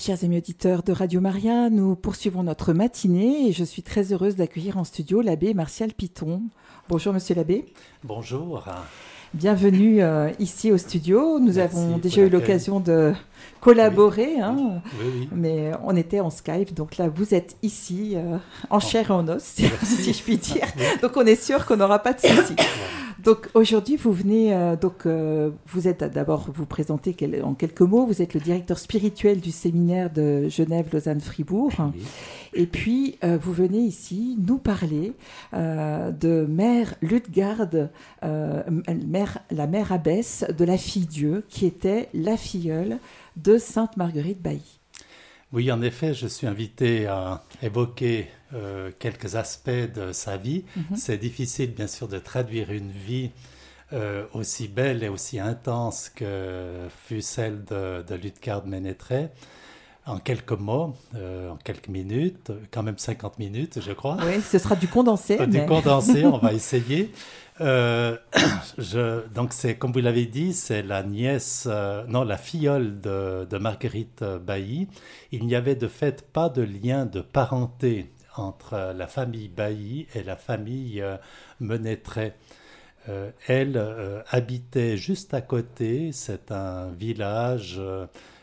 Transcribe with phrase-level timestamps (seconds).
[0.00, 4.34] Chers amis auditeurs de Radio Maria, nous poursuivons notre matinée et je suis très heureuse
[4.34, 6.40] d'accueillir en studio l'abbé Martial Piton.
[6.88, 7.66] Bonjour monsieur l'abbé.
[8.02, 8.64] Bonjour.
[9.34, 11.38] Bienvenue euh, ici au studio.
[11.38, 13.12] Nous avons déjà eu l'occasion de
[13.60, 14.80] collaborer, hein,
[15.32, 18.38] mais on était en Skype, donc là vous êtes ici euh,
[18.70, 19.42] en chair et en os,
[19.82, 20.66] si je puis dire.
[21.02, 22.56] Donc on est sûr qu'on n'aura pas de soucis.
[23.24, 28.06] Donc aujourd'hui, vous venez, euh, donc euh, vous êtes d'abord vous présenter en quelques mots.
[28.06, 31.72] Vous êtes le directeur spirituel du séminaire de Genève, Lausanne, Fribourg,
[32.54, 35.12] et puis euh, vous venez ici nous parler
[35.52, 37.90] de Mère Lutgarde,
[38.22, 42.98] mère, la mère abbesse de la fille Dieu, qui était la filleule
[43.36, 44.78] de Sainte Marguerite Bailly.
[45.52, 50.64] Oui, en effet, je suis invité à évoquer euh, quelques aspects de sa vie.
[50.76, 50.96] Mhm.
[50.96, 53.30] C'est difficile, bien sûr, de traduire une vie
[53.92, 59.30] euh, aussi belle et aussi intense que fut celle de, de Ludgard Ménétré
[60.06, 64.16] en quelques mots, euh, en quelques minutes, quand même 50 minutes, je crois.
[64.24, 65.46] Oui, ce sera du condensé.
[65.46, 67.12] du condensé, on va essayer.
[67.60, 68.16] Euh,
[68.78, 73.46] je, donc, c'est comme vous l'avez dit, c'est la nièce, euh, non, la filleule de,
[73.48, 74.88] de, Marguerite Bailly.
[75.30, 80.22] Il n'y avait de fait pas de lien de parenté entre la famille Bailly et
[80.22, 81.02] la famille
[83.08, 87.80] euh, elle habitait juste à côté, c'est un village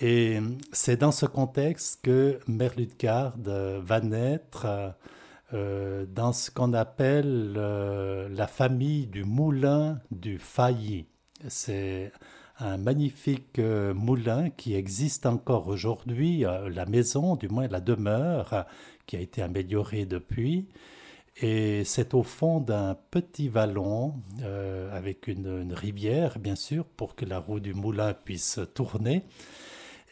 [0.00, 0.40] Et
[0.72, 2.74] c'est dans ce contexte que Mère
[3.46, 4.66] euh, va naître
[5.54, 11.06] euh, dans ce qu'on appelle la famille du moulin du failli.
[11.48, 12.12] C'est
[12.58, 18.66] un magnifique euh, moulin qui existe encore aujourd'hui, euh, la maison, du moins la demeure,
[19.06, 20.68] qui a été améliorée depuis.
[21.40, 27.24] Et c'est au fond d'un petit vallon euh, avec une, rivière, bien sûr, pour que
[27.24, 29.24] la roue du moulin puisse tourner.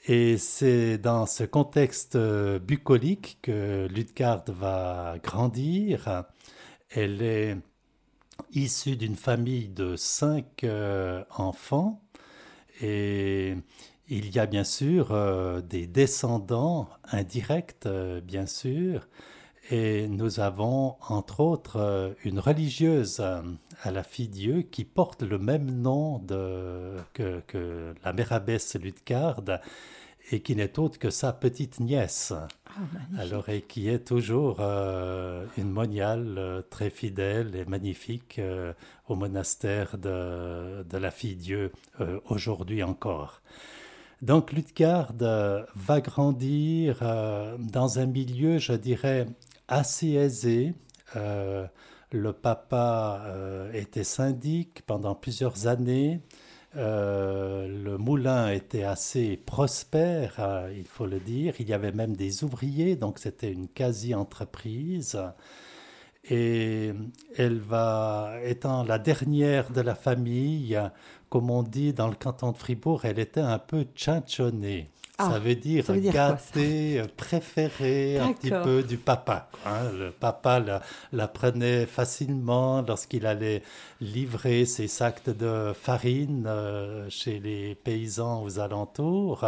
[0.09, 6.25] Et c'est dans ce contexte bucolique que Ludgard va grandir.
[6.91, 7.57] Elle est
[8.53, 10.67] issue d'une famille de cinq
[11.37, 12.03] enfants
[12.83, 13.57] et
[14.09, 19.09] il y a bien sûr euh, des descendants indirects, euh, bien sûr,
[19.71, 25.39] et nous avons entre autres euh, une religieuse à la fille Dieu qui porte le
[25.39, 26.21] même nom
[27.15, 29.43] que, la mère abbesse Ludgard
[30.31, 32.33] et qui n'est autre que sa petite nièce.
[32.67, 38.73] Ah, alors, et qui est toujours euh, une moniale euh, très fidèle et magnifique euh,
[39.09, 41.73] au monastère de, de la Fille Dieu
[42.29, 43.43] aujourd'hui encore.
[44.23, 47.01] Donc Ludgard va grandir
[47.59, 49.27] dans un milieu, je dirais,
[49.67, 50.75] assez aisé.
[51.15, 53.21] le papa
[53.75, 56.21] était syndic pendant plusieurs années.
[56.77, 61.55] Euh, le moulin était assez prospère, euh, il faut le dire.
[61.59, 65.21] Il y avait même des ouvriers, donc c'était une quasi-entreprise.
[66.31, 66.93] Et
[67.37, 70.81] elle va, étant la dernière de la famille,
[71.29, 74.91] comme on dit dans le canton de Fribourg, elle était un peu tchinchonnée.
[75.23, 79.49] Ça ah, veut dire, gâté, euh, préféré un petit peu du papa.
[79.65, 79.91] Hein.
[79.97, 80.63] Le papa
[81.13, 83.63] la, prenait facilement lorsqu'il allait
[84.01, 89.47] livrer ses sacs de farine euh, chez les paysans aux alentours,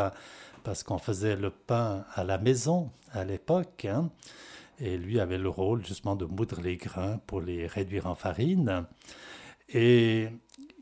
[0.62, 3.84] parce qu'on faisait le pain à la maison à l'époque.
[3.84, 4.10] Hein.
[4.80, 8.84] Et lui avait le rôle justement de moudre les grains pour les réduire en farine.
[9.72, 10.28] Et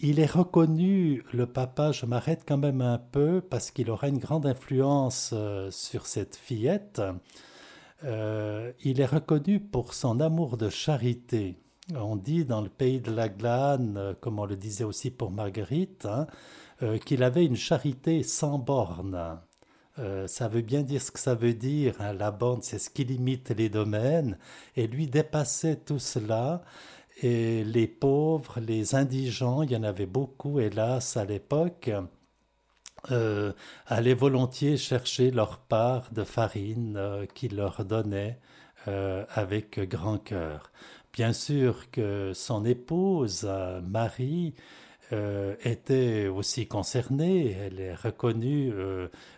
[0.02, 4.18] il est reconnu, le papa, je m'arrête quand même un peu parce qu'il aura une
[4.18, 7.00] grande influence euh, sur cette fillette.
[8.04, 11.56] Euh, il est reconnu pour son amour de charité.
[11.94, 15.30] On dit dans le pays de la glane, euh, comme on le disait aussi pour
[15.30, 16.26] Marguerite, hein,
[17.06, 19.38] qu'il avait une charité sans borne.
[20.26, 21.94] ça veut bien dire ce que ça veut dire.
[22.00, 22.12] Hein.
[22.14, 24.36] La borne, c'est ce qui limite les domaines.
[24.74, 26.64] Et lui dépassait tout cela.
[27.22, 31.90] Et les pauvres, les indigents, il y en avait beaucoup, hélas, à l'époque,
[33.10, 33.52] euh,
[33.86, 38.38] allaient volontiers chercher leur part de farine euh, qu'il leur donnait
[38.88, 40.72] euh, avec grand cœur.
[41.12, 43.48] Bien sûr que son épouse,
[43.84, 44.54] Marie,
[45.64, 48.72] était aussi concernée, elle est reconnue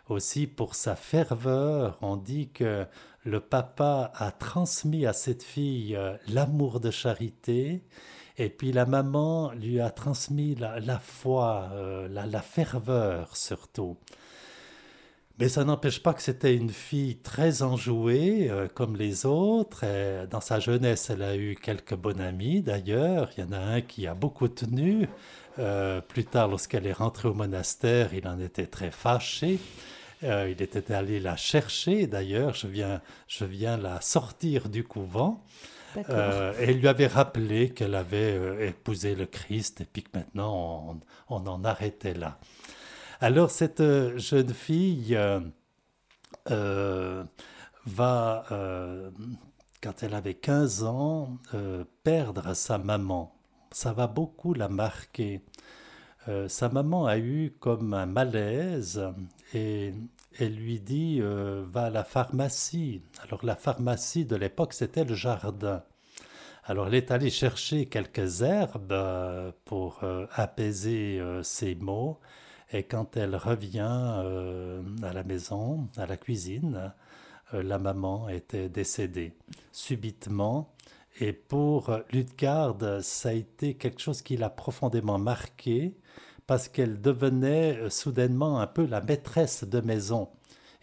[0.09, 1.99] aussi pour sa ferveur.
[2.01, 2.87] On dit que
[3.25, 7.83] le papa a transmis à cette fille euh, l'amour de charité,
[8.37, 13.97] et puis la maman lui a transmis la, foi, euh, la, ferveur surtout.
[15.39, 19.85] Mais ça n'empêche pas que c'était une fille très enjouée, euh, comme les autres.
[20.31, 23.31] dans sa jeunesse, elle a eu quelques bons amis d'ailleurs.
[23.37, 25.09] Il y en a un qui a beaucoup tenu.
[26.09, 29.59] plus tard, lorsqu'elle est rentrée au monastère, il en était très fâché.
[30.25, 35.43] Euh, il était allé la chercher, d'ailleurs, je viens, je viens la sortir du couvent.
[36.09, 40.09] Euh, et il lui avait rappelé qu'elle avait euh, épousé le Christ et puis que
[40.19, 42.39] maintenant on, on en arrêtait là.
[43.25, 43.83] Alors cette
[44.19, 45.19] jeune fille
[46.47, 47.65] va,
[49.83, 51.39] quand elle avait 15 ans,
[52.03, 53.35] perdre sa maman.
[53.71, 55.41] Ça va beaucoup la marquer.
[56.49, 59.03] sa maman a eu comme un malaise
[59.55, 59.95] et
[60.39, 63.01] elle lui dit euh, va à la pharmacie.
[63.23, 65.83] Alors la pharmacie de l'époque c'était le jardin.
[66.65, 72.21] Alors elle est allée chercher quelques herbes euh, pour euh, apaiser ses maux
[72.75, 73.81] et quand elle revient
[75.03, 76.93] à la maison, à la cuisine,
[77.53, 79.33] la maman était décédée
[79.73, 80.75] subitement.
[81.21, 85.95] Et pour Ludgard, ça a été quelque chose qui l'a profondément marqué
[86.47, 90.29] parce qu'elle devenait euh, soudainement un peu la maîtresse de maison.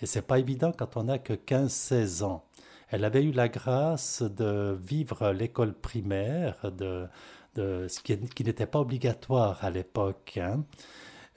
[0.02, 2.46] Et c'est pas évident quand on n'a que 15-16 ans.
[2.90, 7.08] Elle avait eu la grâce de vivre l'école primaire, de,
[7.56, 10.40] de, ce qui, n'était pas obligatoire à l'époque.
[10.42, 10.66] Hein.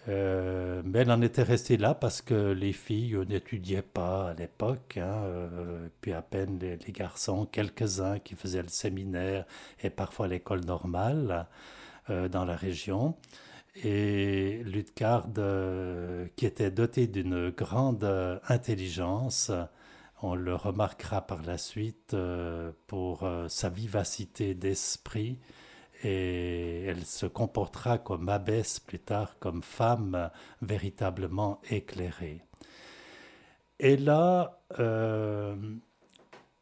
[0.08, 4.98] Euh, mais elle en était restée là parce que les filles n'étudiaient pas à l'époque,
[4.98, 9.46] hein, euh, puis à peine les, garçons, quelques-uns qui faisaient le séminaire
[9.82, 11.46] et parfois l'école normale
[12.08, 13.16] dans la région.
[13.76, 19.50] Et Luthgard, euh, qui était doté d'une grande euh, intelligence,
[20.22, 25.38] on le remarquera par la suite euh, pour sa vivacité d'esprit,
[26.02, 30.30] et elle se comportera comme abbesse plus tard, comme femme
[30.60, 32.42] véritablement éclairée.
[33.80, 34.60] Et là,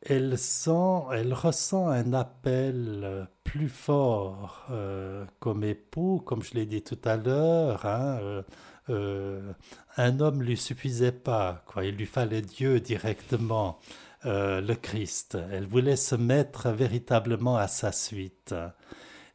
[0.04, 6.66] elle sent, elle ressent un appel euh, plus fort euh, comme époux, comme je l'ai
[6.66, 7.86] dit tout à l'heure.
[7.86, 8.42] Hein,
[8.88, 9.52] euh,
[9.96, 11.84] un homme lui suffisait pas, quoi.
[11.84, 13.78] Il lui fallait Dieu directement,
[14.24, 15.36] le Christ.
[15.50, 18.54] Elle voulait se mettre véritablement à sa suite.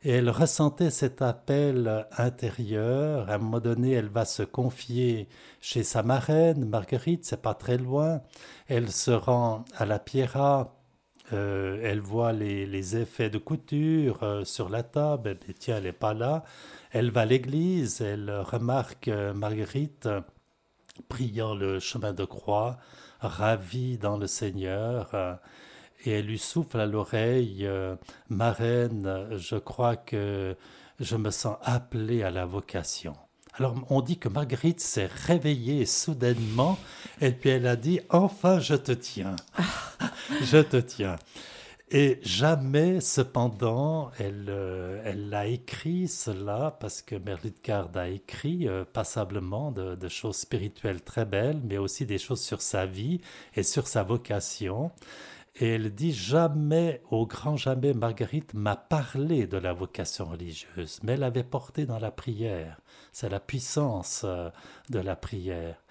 [0.04, 3.30] Et elle ressentait cet appel intérieur.
[3.30, 5.28] À un moment donné, elle va se confier
[5.60, 8.22] chez sa marraine, Marguerite, c'est pas très loin.
[8.68, 10.76] Elle se rend à la Pierra.
[11.34, 15.38] Euh, elle voit les, effets de couture euh, sur la table.
[15.46, 16.44] Dit, tiens, elle n'est pas là.
[16.92, 18.02] Elle va à l'église.
[18.02, 20.08] Elle remarque euh, Marguerite
[21.10, 22.78] priant le chemin de croix,
[23.20, 25.12] ravie dans le Seigneur
[26.06, 27.96] et elle lui souffle à l'oreille euh,
[28.30, 30.56] Marraine, je crois que
[31.00, 33.14] je me sens appelée à la vocation.
[33.54, 36.78] Alors on dit que Marguerite s'est réveillée soudainement
[37.22, 39.36] et puis elle a dit Enfin je te tiens,
[40.44, 41.18] je te tiens.
[41.90, 47.16] Et jamais, cependant, elle, euh, elle a écrit cela parce que
[47.64, 52.42] Card a écrit euh, passablement de, de, choses spirituelles très belles, mais aussi des choses
[52.42, 53.22] sur sa vie
[53.56, 54.92] et sur sa vocation.
[55.60, 61.14] Et elle dit jamais, au grand jamais, Marguerite m'a parlé de la vocation religieuse, mais
[61.14, 62.80] elle avait porté dans la prière.
[63.12, 64.50] C'est la puissance euh,
[64.90, 65.84] de la prière.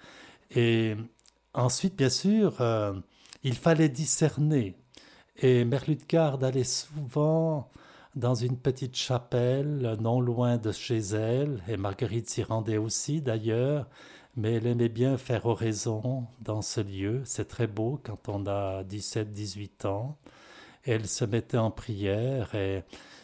[0.51, 0.95] Et
[1.53, 2.93] ensuite, bien sûr, euh,
[3.43, 4.77] il fallait discerner.
[5.35, 7.69] Et Mère Ludgarde allait souvent
[8.15, 13.87] dans une petite chapelle non loin de chez elle, et Marguerite s'y rendait aussi d'ailleurs,
[14.37, 17.21] mais elle aimait bien faire oraison dans ce lieu.
[17.25, 20.17] C'est très beau quand on a 17-18 ans.
[20.83, 22.83] Elle se mettait en prière et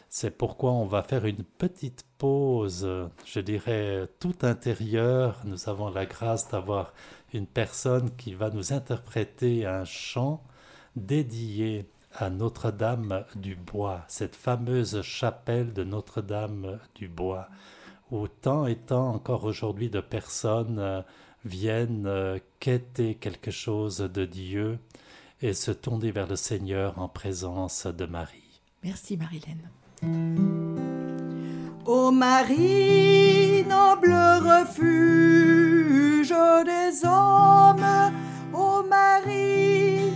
[0.10, 2.88] c'est pourquoi on va faire une petite pause,
[3.26, 5.40] je dirais, tout intérieure.
[5.46, 6.94] Nous avons la grâce d'avoir
[7.32, 10.44] une personne qui va nous interpréter un chant
[10.96, 17.50] dédié à Notre-Dame du Bois, cette fameuse chapelle de Notre-Dame du Bois,
[18.14, 21.02] où tant et tant encore aujourd'hui de personnes euh,
[21.46, 24.78] viennent euh, quêter quelque chose de Dieu
[25.42, 28.62] et se tourner vers le Seigneur en présence de Marie.
[28.84, 29.68] Merci Marilène.
[31.86, 34.84] Ô Marie, noble refuge
[36.66, 38.14] des hommes,
[38.54, 40.14] ô Marie,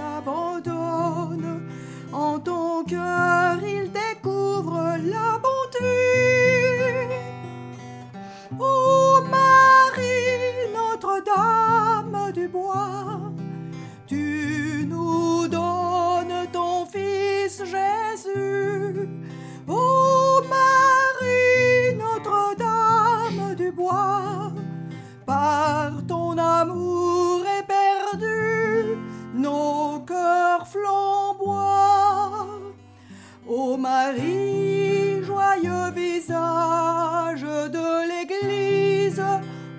[0.00, 1.62] s'abandonnent,
[2.12, 5.92] en ton cœur ils découvrent la bonté.
[8.58, 13.32] Ô Marie, Notre-Dame du bois,
[14.06, 19.08] tu nous donnes ton Fils Jésus.
[19.68, 24.52] Ô Marie, Notre-Dame du bois,
[25.26, 27.39] par ton amour
[30.30, 32.46] nos cœurs flamboient.
[33.48, 39.22] Ô Marie, joyeux visage de l'Église,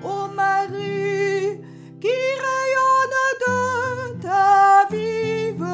[0.03, 1.60] ô Marie,
[2.01, 5.65] qui rayonne de ta vive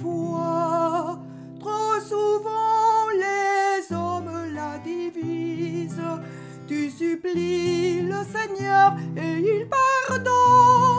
[0.00, 1.18] foi.
[1.58, 6.12] Trop souvent les hommes la divisent,
[6.68, 10.91] tu supplies le Seigneur et il pardonne.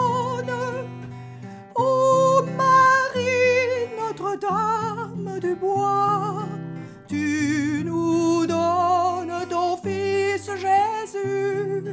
[1.84, 6.46] Ô Marie, Notre-Dame du bois,
[7.10, 11.84] tu nous donnes ton Fils Jésus.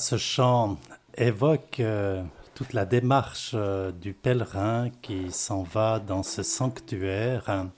[0.00, 0.78] Ce chant
[1.16, 2.22] évoque euh,
[2.54, 7.70] toute la démarche euh, du pèlerin qui s'en va dans ce sanctuaire, hein,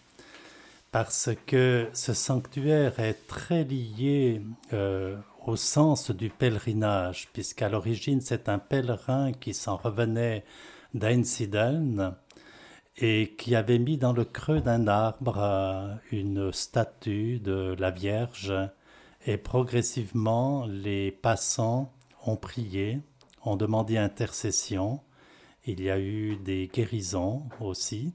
[0.93, 4.41] parce que ce sanctuaire est très lié
[4.73, 10.45] euh, au sens du pèlerinage, puisqu'à l'origine c'est un pèlerin qui s'en revenait
[10.95, 12.15] d'Einsiedeln
[12.99, 18.55] et qui avait mis dans le creux d'un arbre une statue de la Vierge,
[19.27, 21.93] et progressivement les passants
[22.27, 23.01] ont prié,
[23.45, 25.01] ont demandé intercession,
[25.65, 28.13] il y a eu des guérisons aussi,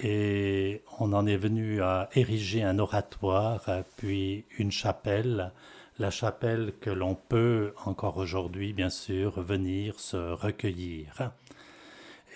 [0.00, 3.64] et on en est venu à ériger un oratoire,
[3.96, 5.52] puis une chapelle,
[5.98, 11.30] la chapelle que l'on peut encore aujourd'hui, bien sûr, venir se recueillir.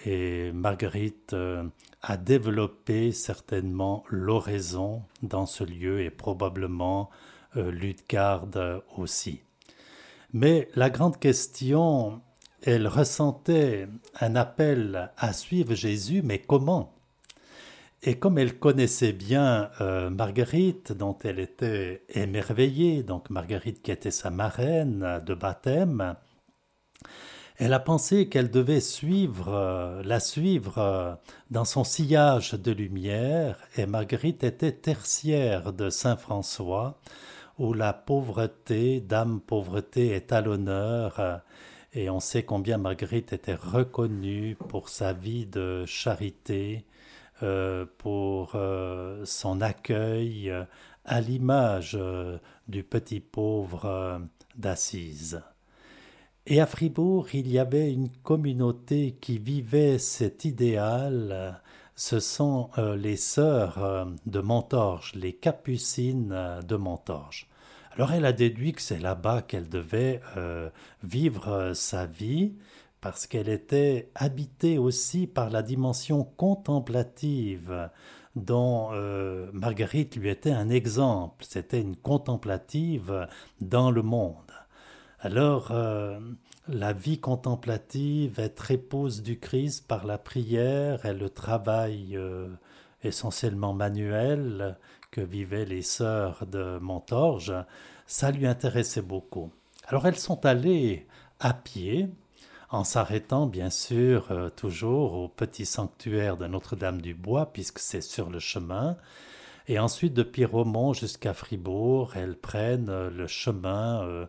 [0.05, 1.65] Et Marguerite euh,
[2.03, 7.11] a développé certainement l'oraison dans ce lieu et probablement
[7.57, 9.43] euh, Ludgarde aussi.
[10.33, 12.21] Mais la grande question,
[12.63, 13.89] elle ressentait
[14.21, 16.95] un appel à suivre Jésus, mais comment?
[18.03, 24.13] Et comme elle connaissait bien euh, Marguerite, dont elle était émerveillée, donc Marguerite qui était
[24.13, 26.15] sa marraine de baptême,
[27.57, 31.15] Elle a pensé qu'elle devait suivre, euh, la suivre euh,
[31.51, 37.01] dans son sillage de lumière, et Marguerite était tertiaire de Saint François,
[37.59, 41.37] où la pauvreté, dame pauvreté, est à l'honneur, euh,
[41.93, 46.85] et on sait combien Marguerite était reconnue pour sa vie de charité,
[47.97, 48.57] pour
[49.25, 50.53] son accueil
[51.05, 51.99] à l'image
[52.67, 54.21] du petit pauvre
[54.55, 55.41] d'Assise.
[56.51, 61.61] Et à Fribourg, il y avait une communauté qui vivait cet idéal.
[61.99, 67.49] Ce sont euh, les sœurs euh, de Montorge, les capucines euh, de Montorge.
[67.91, 70.21] Alors elle a déduit que c'est là-bas qu'elle devait
[71.03, 72.55] vivre sa vie
[73.01, 77.91] parce qu'elle était habitée aussi par la dimension contemplative
[78.37, 78.91] dont
[79.53, 81.45] Marguerite lui était un exemple.
[81.45, 83.27] C'était une contemplative
[83.61, 84.53] dans le monde.
[85.19, 85.73] Alors,
[86.69, 92.49] la vie contemplative, être épouse du Christ par la prière et le travail euh,
[93.03, 94.77] essentiellement manuel
[95.11, 97.55] que vivaient les sœurs de Montorge,
[98.07, 99.51] ça lui intéressait beaucoup.
[99.87, 101.07] Alors elles sont allées
[101.41, 102.09] à pied,
[102.71, 108.41] en s'arrêtant bien sûr euh, toujours au petit sanctuaire de Notre-Dame-du-Bois, puisque c'est sur le
[108.41, 108.99] chemin,
[109.69, 114.27] et ensuite de Piromont jusqu'à Fribourg, elles prennent le chemin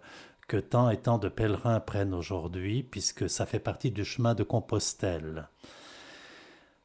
[0.49, 4.43] que tant et tant de pèlerins prennent aujourd'hui, puisque ça fait partie du chemin de
[4.43, 5.47] Compostelle.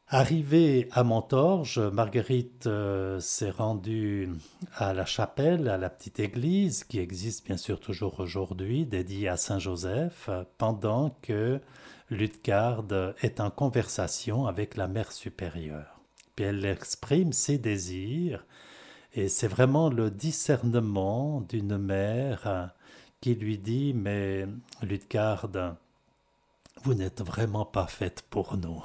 [0.06, 4.28] Arrivée à Montorge, Marguerite euh, s'est rendue
[4.76, 9.38] à la chapelle, à la petite église, qui existe bien sûr toujours aujourd'hui, dédiée à
[9.38, 10.28] Saint Joseph,
[10.59, 11.59] pendant que
[12.11, 16.00] Lutgarde est en conversation avec la mère supérieure.
[16.37, 18.44] Puis elle exprime ses désirs,
[19.14, 22.74] et c'est vraiment le discernement d'une mère
[23.25, 24.47] qui lui dit Mais
[24.83, 25.76] Ludgarde,
[26.83, 28.85] vous n'êtes vraiment pas faite pour nous.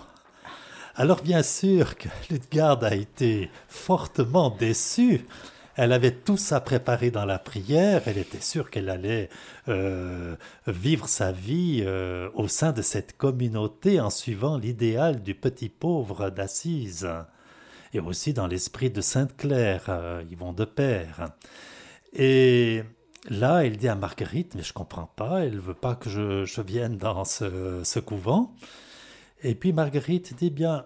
[0.96, 5.26] Alors bien sûr que Ludgarde a été fortement déçue.
[5.76, 9.30] Elle avait tout ça préparé dans la prière, elle était sûre qu'elle allait
[9.68, 15.68] euh, vivre sa vie euh, au sein de cette communauté en suivant l'idéal du petit
[15.68, 17.10] pauvre d'Assise,
[17.94, 21.26] et aussi dans l'esprit de Sainte Claire, euh, ils vont de pair.
[22.14, 22.84] Et
[23.28, 26.98] Là, il dit à Marguerite, mais je comprends pas, elle veut pas que je, vienne
[26.98, 28.54] dans ce, couvent.
[29.44, 30.86] Et puis Marguerite dit bien,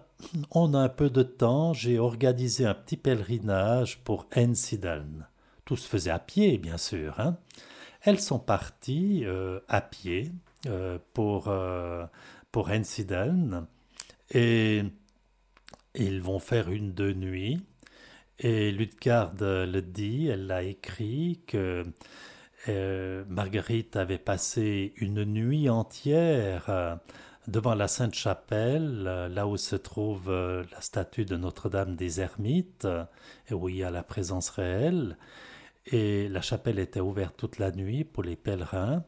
[0.50, 5.26] on a un peu de temps, j'ai organisé un petit pèlerinage pour Ensideln.
[5.64, 7.18] Tout se faisait à pied, bien sûr.
[7.18, 7.36] Hein.
[8.02, 10.32] Elles sont parties euh, à pied
[10.66, 12.04] euh, pour, euh,
[12.52, 13.66] pour Ensideln
[14.30, 14.82] et
[15.94, 17.62] ils vont faire une deux nuits.
[18.38, 21.84] Et Ludgarde le dit, elle l'a écrit que
[22.68, 26.96] euh, Marguerite avait passé une nuit entière euh,
[27.46, 32.88] devant la Sainte-Chapelle, euh, là où se trouve la statue de Notre-Dame des Ermites,
[33.48, 35.16] et où il y a la présence réelle.
[35.86, 39.04] Et la chapelle était ouverte toute la nuit pour les pèlerins.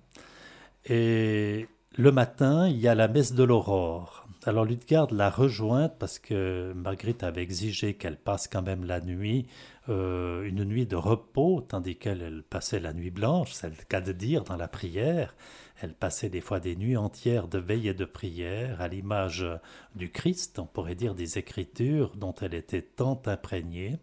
[0.84, 4.25] Et le matin, il y a la messe de l'aurore.
[4.46, 9.48] Alors Ludgarde l'a rejointe parce que Marguerite avait exigé qu'elle passe quand même la nuit,
[9.88, 14.12] euh, une nuit de repos, tandis qu'elle passait la nuit blanche, c'est le cas de
[14.12, 15.34] dire dans la prière.
[15.82, 19.44] Elle passait des fois des nuits entières de veille et de prière, à l'image
[19.96, 23.98] du Christ, on pourrait dire des Écritures dont elle était tant imprégnée.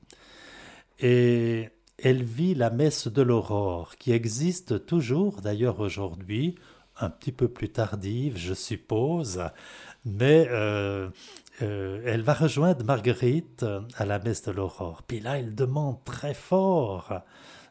[0.99, 6.55] Et elle vit la messe de l'aurore, qui existe toujours d'ailleurs aujourd'hui,
[6.99, 9.41] un petit peu plus tardive, je suppose,
[10.05, 11.09] mais euh,
[11.61, 15.03] euh, elle va rejoindre Marguerite euh, à la messe de l'aurore.
[15.03, 17.21] Puis là, elle demande très fort,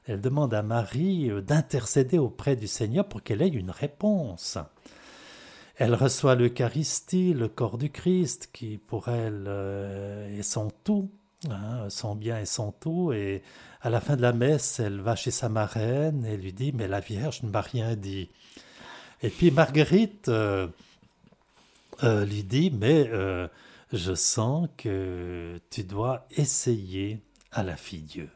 [0.06, 4.58] elle demande à Marie d'intercéder auprès du Seigneur pour qu'elle ait une réponse.
[5.76, 9.48] Elle reçoit l'Eucharistie, le corps du Christ, qui pour elle
[10.30, 11.10] est son tout,
[11.50, 13.12] hein, son bien et son tout.
[13.12, 13.42] Et
[13.80, 16.88] à la fin de la messe, elle va chez sa marraine et lui dit Mais
[16.88, 18.28] la Vierge ne m'a rien dit.
[19.22, 20.30] Et puis Marguerite
[22.02, 23.48] lui dit, mais euh,
[23.92, 28.30] je sens que tu dois essayer à la fille Dieu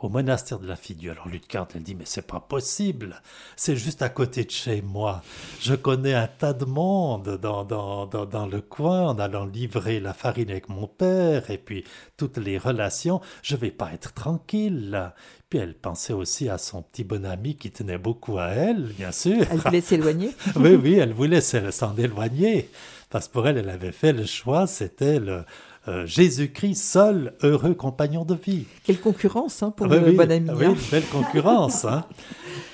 [0.00, 1.10] au monastère de la Fille-Dieu.
[1.10, 3.20] Alors Ludgarde, elle dit, mais c'est pas possible,
[3.56, 5.22] c'est juste à côté de chez moi.
[5.60, 10.00] Je connais un tas de monde dans, dans, dans, dans, le coin, en allant livrer
[10.00, 11.84] la farine avec mon père, et puis
[12.16, 15.12] toutes les relations, je vais pas être tranquille.
[15.48, 19.12] Puis elle pensait aussi à son petit bon ami qui tenait beaucoup à elle, bien
[19.12, 19.46] sûr.
[19.50, 20.30] Elle voulait s'éloigner.
[20.56, 22.68] oui, oui, elle voulait s'en éloigner.
[23.08, 25.44] Parce que pour elle, elle avait fait le choix, c'était le,
[25.88, 28.66] euh, Jésus-Christ seul heureux compagnon de vie.
[28.84, 30.50] Quelle concurrence hein, pour le bon ami.
[30.50, 30.74] Oui, hein.
[30.90, 31.86] belle concurrence.
[31.86, 32.04] Hein.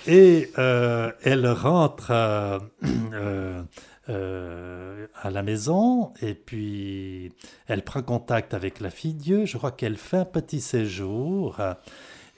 [0.08, 2.10] Et euh, elle rentre,
[4.08, 7.32] euh, à la maison et puis
[7.68, 9.44] elle prend contact avec la fille Dieu.
[9.46, 11.60] Je crois qu'elle fait un petit séjour.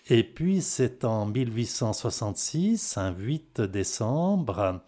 [0.08, 4.82] Et puis c'est en 1866, un 8 décembre,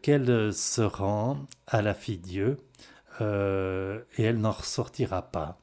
[0.00, 2.56] qu'elle se rend à la fille Dieu
[3.20, 5.62] et elle n'en ressortira pas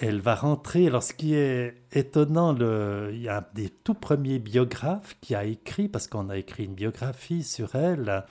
[0.00, 0.86] elle va rentrer.
[0.88, 5.88] Alors, ce qui est étonnant, il y a des tout premiers biographes qui a écrit,
[5.88, 8.24] parce qu'on a écrit une biographie sur elle,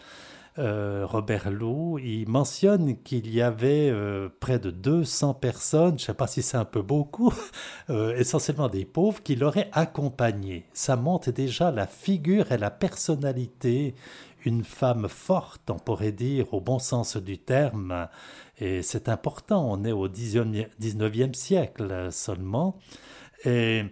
[0.59, 6.07] euh, Robert Lowe, il mentionne qu'il y avait euh, près de 200 personnes, je ne
[6.07, 7.33] sais pas si c'est un peu beaucoup,
[7.89, 10.65] euh, essentiellement des pauvres, qui l'auraient accompagnée.
[10.73, 13.95] Ça montre déjà la figure et la personnalité,
[14.43, 18.07] une femme forte, on pourrait dire, au bon sens du terme,
[18.59, 22.77] et c'est important, on est au 19e siècle seulement.
[23.45, 23.85] Et,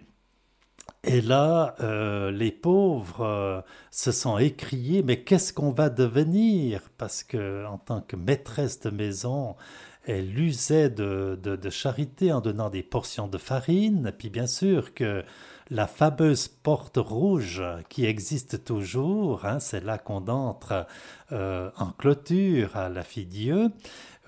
[1.02, 6.82] et là, euh, les pauvres euh, se sont écriés, mais qu'est-ce qu'on va devenir?
[6.98, 9.56] Parce que en tant que maîtresse de maison,
[10.04, 14.12] elle usait de, de, charité en donnant des portions de farine.
[14.18, 15.24] Puis bien sûr que
[15.70, 20.86] la fameuse porte rouge qui existe toujours, hein, c'est là qu'on entre
[21.32, 23.70] euh, en clôture à la fille Dieu.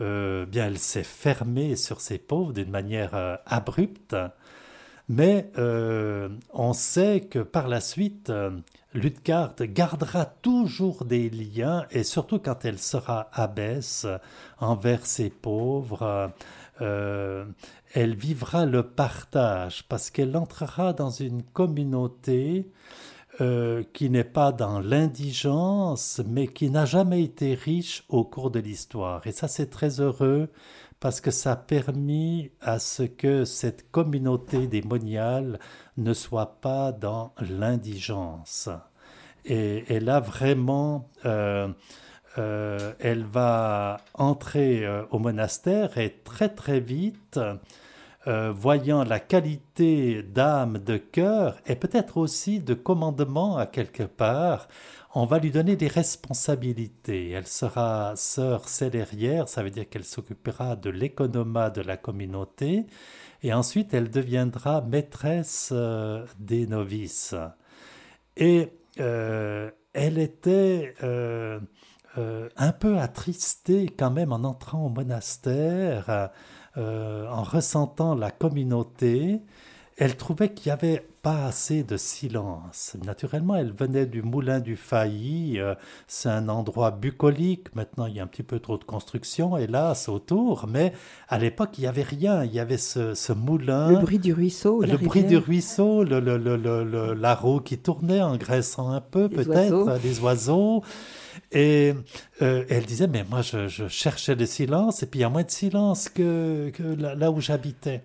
[0.01, 4.17] Bien, elle s'est fermée sur ses pauvres d'une manière abrupte,
[5.09, 8.33] mais euh, on sait que par la suite,
[8.95, 14.07] Ludgard gardera toujours des liens, et surtout quand elle sera abbesse
[14.59, 16.33] envers ses pauvres,
[16.81, 22.71] elle vivra le partage, parce qu'elle entrera dans une communauté
[23.41, 28.61] euh, qui n'est pas dans l'indigence, mais qui n'a jamais été riche au cours de
[28.61, 29.27] l'histoire.
[29.27, 30.51] Et ça, c'est très heureux
[31.03, 35.59] parce que ça a permis à ce que cette communauté démoniale
[35.97, 38.69] ne soit pas dans l'indigence.
[39.45, 41.67] Et, elle a vraiment, euh,
[42.39, 47.41] euh, elle va entrer au monastère et très très vite,
[48.29, 54.69] euh, voyant la qualité d'âme, de cœur et peut-être aussi de commandement à quelque part,
[55.15, 57.31] on va lui donner des responsabilités.
[57.31, 62.87] Elle sera sœur célérière, ça veut dire qu'elle s'occupera de l'économat de la communauté,
[63.43, 67.35] et ensuite elle deviendra maîtresse euh, des novices.
[68.37, 68.71] Et
[69.01, 70.95] euh, elle était
[72.57, 76.31] un peu attristée quand même en entrant au monastère
[76.79, 79.43] euh, en ressentant la communauté,
[79.99, 82.97] elle trouvait qu'il n'y avait pas assez de silence.
[83.05, 85.75] Naturellement, elle venait du moulin du Failly, euh,
[86.09, 90.09] c'est un endroit bucolique, maintenant il y a un petit peu trop de construction, hélas,
[90.09, 90.93] autour, mais
[91.29, 93.91] à l'époque, il n'y avait rien, il y avait ce, moulin.
[93.91, 99.01] Le bruit du ruisseau, Le bruit du ruisseau, le, le, qui tournait en graissant un
[99.01, 100.83] peu, peut-être, les oiseaux.
[101.51, 101.95] Et
[102.43, 105.45] euh, elle disait, mais moi, je, cherchais le silence, et puis il y a moins
[105.45, 108.03] de silence que, que là, où j'habitais.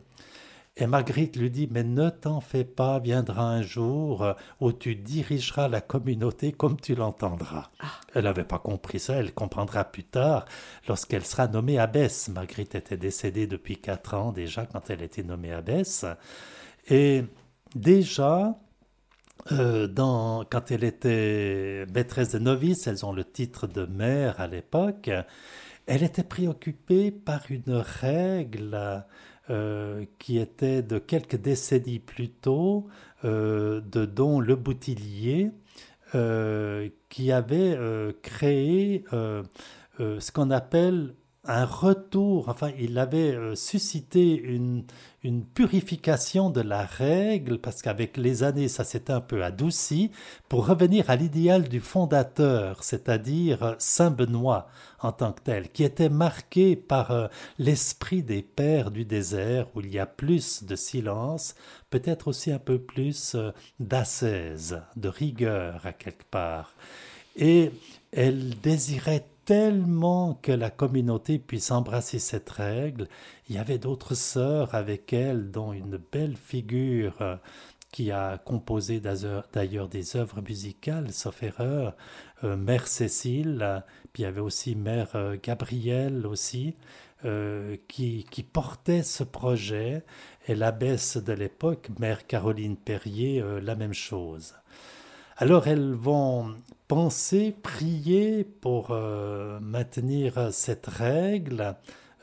[0.80, 5.68] Et Marguerite lui dit, mais ne t'en fais pas, viendra un jour où tu dirigeras
[5.68, 7.72] la communauté comme tu l'entendras.
[7.80, 7.88] Ah.
[8.14, 10.46] Elle n'avait pas compris ça, elle comprendra plus tard
[10.88, 12.30] lorsqu'elle sera nommée abbesse.
[12.30, 16.06] Marguerite était décédée depuis quatre ans déjà quand elle était nommée abbesse.
[16.90, 17.24] Et
[17.74, 18.56] déjà,
[19.52, 24.46] euh, dans, quand elle était maîtresse de novices, elles ont le titre de mère à
[24.46, 25.10] l'époque,
[25.88, 29.06] elle était préoccupée par une règle
[29.50, 32.88] euh, qui était de quelques décennies plus tôt
[33.24, 35.52] euh, de Don Le Boutillier,
[37.10, 37.78] qui avait
[38.22, 41.14] créé ce qu'on appelle
[41.48, 44.84] un retour, enfin il avait euh, suscité une,
[45.28, 50.10] une purification de la règle, parce qu'avec les années ça s'est un peu adouci,
[50.48, 56.10] pour revenir à l'idéal du fondateur, c'est-à-dire Saint Benoît en tant que tel, qui était
[56.10, 57.28] marqué par euh,
[57.60, 61.56] l'esprit des pères du désert, où il y a plus de silence,
[61.90, 66.74] peut-être aussi un peu plus euh, d'ascèse, de rigueur à quelque part.
[67.36, 67.72] Et
[68.14, 73.08] elle désirait tellement que la communauté puisse embrasser cette règle.
[73.48, 77.38] Il y avait d'autres sœurs avec elle, dont une belle figure euh,
[77.94, 81.96] qui a composé d'ailleurs des œuvres musicales, sauf erreur,
[82.44, 86.76] euh, Mère Cécile, puis il y avait aussi Mère euh, Gabrielle aussi,
[87.88, 90.04] qui, qui portait ce projet,
[90.48, 94.54] et l'abbesse de l'époque, Mère Caroline Perrier, la même chose.
[95.40, 96.56] Alors elles vont
[96.88, 101.76] penser, prier pour euh, maintenir cette règle,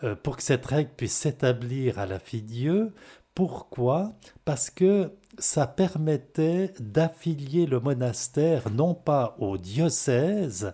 [0.03, 2.93] euh, pour que cette règle puisse s'établir à la fille Dieu.
[3.37, 4.15] Pourquoi?
[4.45, 10.73] Parce que ça permettait d'affilier le monastère non pas au diocèse,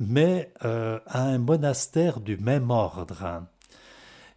[0.00, 3.42] mais à un monastère du même ordre.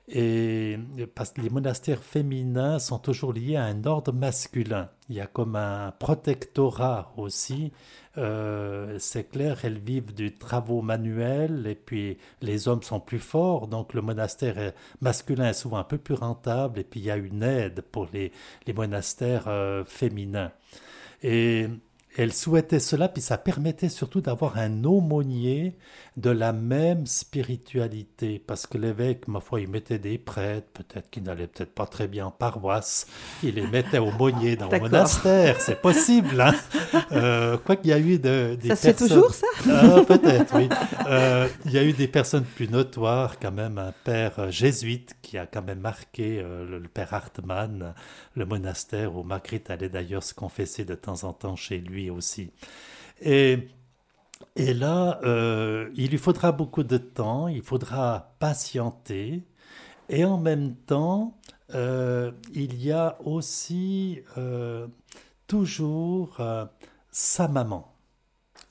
[0.07, 0.77] Et
[1.13, 4.89] parce que les monastères féminins sont toujours liés à un ordre masculin.
[5.09, 7.71] Il y a comme un protectorat aussi.
[8.17, 13.67] Euh, c'est clair, elles vivent du travaux manuels et puis les hommes sont plus forts.
[13.67, 17.17] Donc le monastère masculin est souvent un peu plus rentable et puis il y a
[17.17, 18.31] une aide pour les,
[18.73, 20.51] monastères euh, féminins.
[21.23, 21.67] Et
[22.17, 25.77] elle souhaitait cela, puis ça permettait surtout d'avoir un aumônier
[26.17, 31.21] de la même spiritualité, parce que l'évêque, ma foi, il mettait des prêtres, peut-être qui
[31.21, 33.07] n'allaient peut-être pas très bien en paroisse,
[33.43, 36.41] il les mettait aumôniers dans le monastère, c'est possible.
[36.41, 36.55] Hein
[37.11, 39.47] euh, quoi qu'il y a eu de, des ça se fait toujours, ça?
[39.69, 40.67] Ah, Peut-être, oui.
[41.07, 45.37] Euh, il y a eu des personnes plus notoires, quand même, un père jésuite qui
[45.37, 47.93] a quand même marqué, euh, le, père Hartmann,
[48.35, 52.51] le monastère où Marguerite allait d'ailleurs se confesser de temps en temps chez lui aussi.
[53.21, 53.67] Et,
[54.55, 59.43] et là, euh, il lui faudra beaucoup de temps, il faudra patienter,
[60.07, 61.37] et en même temps,
[61.75, 64.87] euh, il y a aussi euh,
[65.47, 66.37] toujours
[67.11, 67.93] sa maman.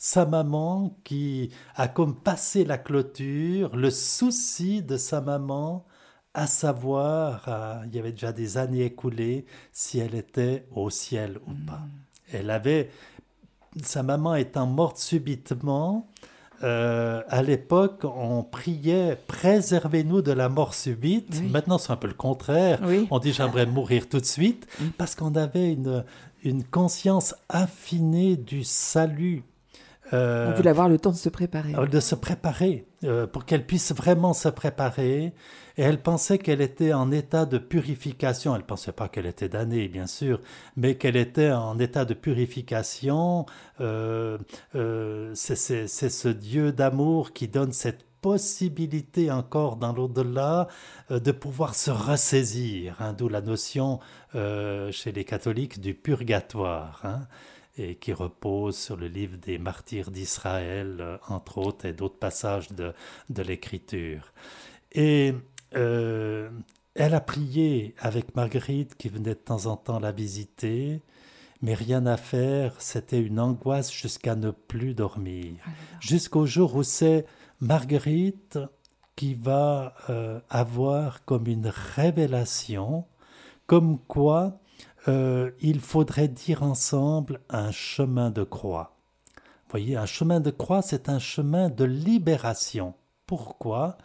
[0.01, 5.85] Sa maman qui a comme passé la clôture, le souci de sa maman
[6.35, 11.53] à savoir, il y avait déjà des années écoulées, si elle était au ciel ou
[11.67, 11.79] pas.
[11.79, 11.91] Hmm.
[12.33, 12.91] Elle avait,
[13.83, 16.09] sa maman étant morte subitement,
[16.65, 21.41] euh, à l'époque, on priait préservez-nous de la mort subite.
[21.51, 22.81] Maintenant, c'est un peu le contraire.
[23.11, 24.89] On dit j'aimerais mourir tout de suite hmm.
[24.97, 26.05] parce qu'on avait une,
[26.43, 29.45] une conscience affinée du salut.
[30.13, 31.75] Euh, on voulait avoir le temps de se préparer.
[31.91, 35.33] De se préparer, euh, pour qu'elle puisse vraiment se préparer
[35.77, 38.55] et elle pensait qu'elle était en état de purification.
[38.57, 40.41] Elle ne pensait pas qu'elle était damnée, bien sûr,
[40.77, 43.47] mais qu'elle était en état de purification.
[43.81, 44.39] Euh,
[44.75, 50.67] euh, c'est ce Dieu d'amour qui donne cette possibilité encore dans l'au-delà
[51.09, 54.01] de pouvoir se ressaisir, hein, d'où la notion
[54.35, 57.01] chez les catholiques du purgatoire.
[57.05, 57.29] Hein,
[57.79, 62.93] et qui repose sur le livre des martyrs d'Israël, entre autres, et d'autres passages de,
[63.31, 64.33] de l'Écriture.
[64.93, 65.35] Et
[65.75, 66.51] euh,
[66.95, 71.03] elle a prié avec Marguerite qui venait de temps en temps la visiter,
[71.63, 75.55] mais rien à faire, c'était une angoisse jusqu'à ne plus dormir.
[75.65, 77.27] Ah Jusqu'au jour où c'est
[77.61, 78.59] Marguerite
[79.17, 83.05] qui va euh, avoir comme une révélation,
[83.67, 84.61] comme quoi
[85.09, 88.97] euh, il faudrait dire ensemble un chemin de croix.
[89.37, 92.95] Vous voyez, un chemin de croix, c'est un chemin de libération.
[93.27, 93.97] Pourquoi?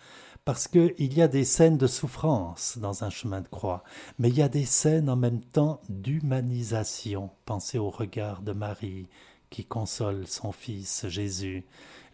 [0.45, 3.83] Parce qu'il y a des scènes de souffrance dans un chemin de croix,
[4.19, 7.29] mais il y a des scènes en même temps d'humanisation.
[7.45, 9.07] Pensez au regard de Marie
[9.49, 11.65] qui console son fils Jésus,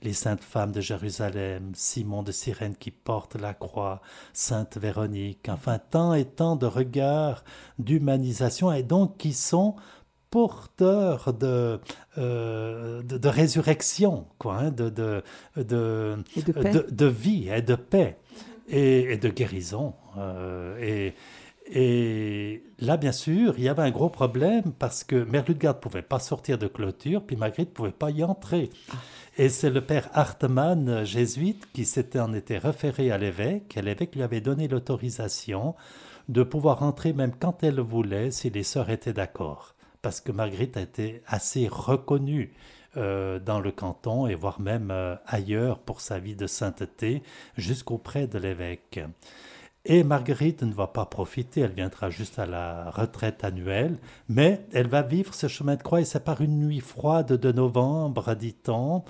[0.02, 4.02] les saintes femmes de Jérusalem, Simon de Cyrène qui porte la croix,
[4.34, 7.44] Sainte Véronique, enfin tant et tant de regards
[7.78, 9.76] d'humanisation et donc qui sont
[10.30, 11.80] porteurs de,
[12.18, 15.24] euh, de, résurrection, quoi, hein, de, de,
[15.56, 18.18] de, vie et de paix
[18.68, 19.94] et, de guérison.
[20.18, 21.16] Euh, et,
[21.72, 25.80] et là, bien sûr, il y avait un gros problème parce que Mère Ludgard ne
[25.80, 28.70] pouvait pas sortir de clôture, puis Marguerite ne pouvait pas y entrer.
[29.38, 34.24] Et c'est le père Hartmann, jésuite, qui s'était en était référé à l'évêque, l'évêque lui
[34.24, 35.76] avait donné l'autorisation
[36.28, 40.78] de pouvoir entrer même quand elle voulait, si les sœurs étaient d'accord parce que Marguerite
[40.78, 42.54] a été assez reconnue
[42.98, 47.22] euh, dans le canton et voire même euh, ailleurs pour sa vie de sainteté
[47.58, 49.00] jusqu'auprès de l'évêque.
[49.86, 54.90] Et Marguerite ne va pas profiter, elle viendra juste à la retraite annuelle, mais elle
[54.90, 59.06] va vivre ce chemin de croix et c'est par une nuit froide de novembre, dit-on,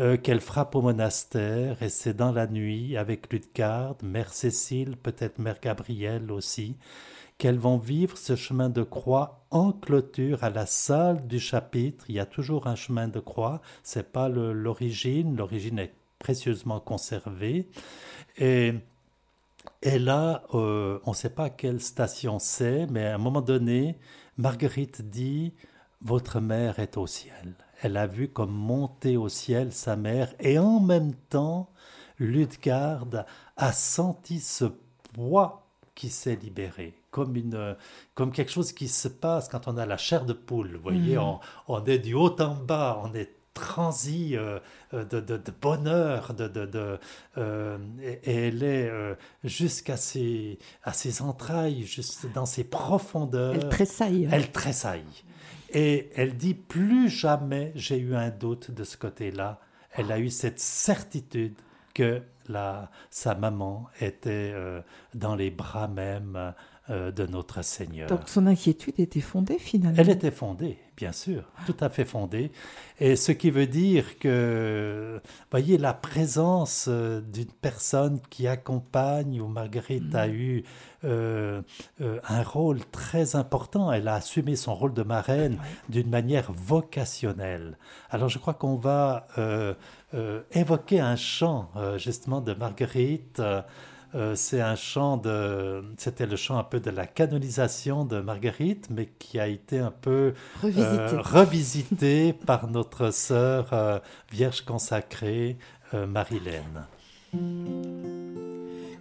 [0.00, 5.38] euh, qu'elle frappe au monastère et c'est dans la nuit avec Ludgarde, Mère Cécile, peut-être
[5.38, 6.76] Mère Gabrielle aussi,
[7.38, 12.06] qu'elles vont vivre ce chemin de croix en clôture à la salle du chapitre.
[12.08, 17.68] Il y a toujours un chemin de croix, c'est pas l'origine, l'origine est précieusement conservée.
[18.36, 18.74] Et,
[19.82, 23.98] et là, euh, on ne sait pas quelle station c'est, mais à un moment donné,
[24.36, 25.54] Marguerite dit
[26.00, 27.54] Votre mère est au ciel.
[27.82, 31.70] Elle a vu comme monter au ciel sa mère, et en même temps,
[32.18, 33.24] Ludgarde
[33.56, 34.64] a senti ce
[35.12, 37.76] poids qui s'est libéré comme, une,
[38.14, 40.76] comme quelque chose qui se passe quand on a la chair de poule.
[40.76, 41.22] Vous voyez, mhm.
[41.22, 44.58] on, on, est du haut en bas, on est transi euh,
[44.92, 46.98] de, de, de, bonheur, de, de
[47.36, 53.54] euh, et, elle est euh, jusqu'à ses, à ses entrailles, juste dans ses profondeurs.
[53.54, 54.28] Elle tressaille.
[54.30, 55.24] Elle tressaille.
[55.70, 59.60] Et elle dit, plus jamais j'ai eu un doute de ce côté-là.
[59.92, 61.54] elle a eu cette certitude
[61.94, 64.54] que la, sa maman était
[65.14, 66.54] dans les bras même
[66.88, 68.08] de notre Seigneur.
[68.08, 69.98] Donc son inquiétude était fondée finalement.
[69.98, 72.50] Elle était fondée bien sûr, tout à fait fondée.
[72.98, 75.20] Et ce qui veut dire que,
[75.52, 80.32] voyez, la présence euh, d'une personne qui accompagne, où Marguerite a mm.
[80.32, 80.64] eu
[81.04, 81.62] euh,
[82.00, 87.78] euh, un rôle très important, elle a assumé son rôle de marraine d'une manière vocationnelle.
[88.10, 89.28] Alors je crois qu'on va
[90.52, 93.40] évoquer un chant justement de Marguerite.
[94.14, 98.88] Euh, c'est un chant de, c'était le chant un peu de la canonisation de Marguerite,
[98.90, 103.98] mais qui a été un peu revisité, revisité par notre sœur euh,
[104.32, 105.58] Vierge consacrée
[105.92, 106.86] euh, Marilène.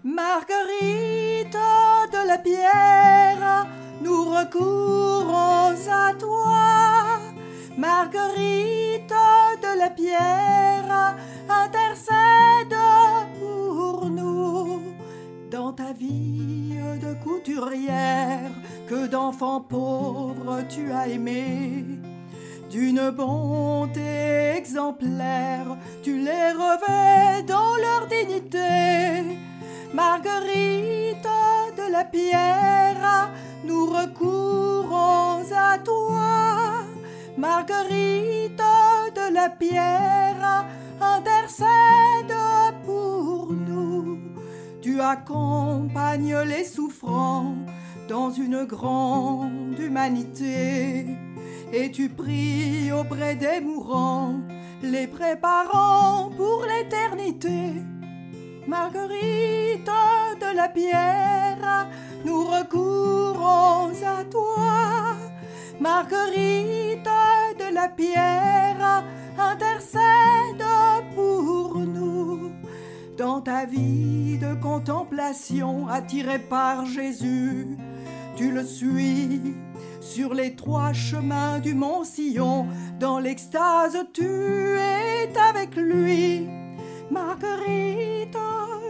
[0.04, 3.68] Marguerite de la pierre,
[4.04, 7.20] nous recourons à toi.
[7.78, 9.14] Marguerite
[9.62, 11.16] de la pierre,
[11.48, 12.76] intercède
[16.06, 18.52] de couturière
[18.88, 21.86] que d'enfants pauvres tu as aimé.
[22.70, 29.38] D'une bonté exemplaire, tu les revêts dans leur dignité.
[29.94, 31.28] Marguerite
[31.78, 33.32] de la pierre,
[33.64, 36.84] nous recourons à toi.
[37.38, 38.62] Marguerite
[39.16, 40.66] de la pierre,
[41.02, 42.36] intercède
[42.86, 43.17] pour.
[44.98, 47.54] Tu accompagnes les souffrants
[48.10, 51.06] dans une grande humanité
[51.72, 54.40] et tu pries auprès des mourants,
[54.82, 57.74] les préparant pour l'éternité.
[58.66, 59.92] Marguerite
[60.42, 61.88] de la pierre,
[62.26, 65.16] nous recourons à toi.
[65.80, 67.08] Marguerite
[67.60, 69.04] de la pierre,
[69.38, 70.66] intercède
[71.14, 72.17] pour nous.
[73.18, 77.76] Dans ta vie de contemplation attirée par Jésus,
[78.36, 79.56] tu le suis
[80.02, 82.68] sur les trois chemins du mont Sillon.
[83.00, 86.48] Dans l'extase, tu es avec lui.
[87.10, 88.38] Marguerite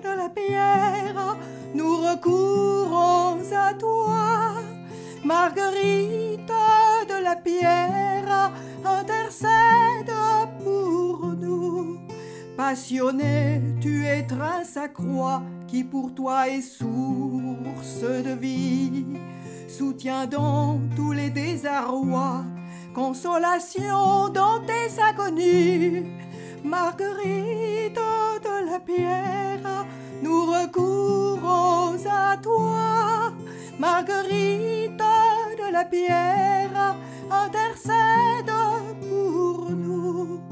[0.04, 1.38] de la pierre,
[1.74, 4.56] nous recourons à toi.
[5.24, 6.52] Marguerite
[7.08, 8.52] de la pierre,
[8.84, 10.16] intercède.
[12.69, 19.06] Passionné, tu étreins sa croix qui pour toi est source de vie.
[19.69, 22.43] Soutiens dans tous les désarrois,
[22.93, 26.08] consolation dans tes agonies.
[26.62, 28.01] Marguerite
[28.43, 29.86] de la pierre,
[30.21, 33.32] nous recourons à toi.
[33.80, 35.01] Marguerite
[35.62, 36.97] de la pierre,
[37.32, 38.51] intercède
[39.08, 40.47] pour nous.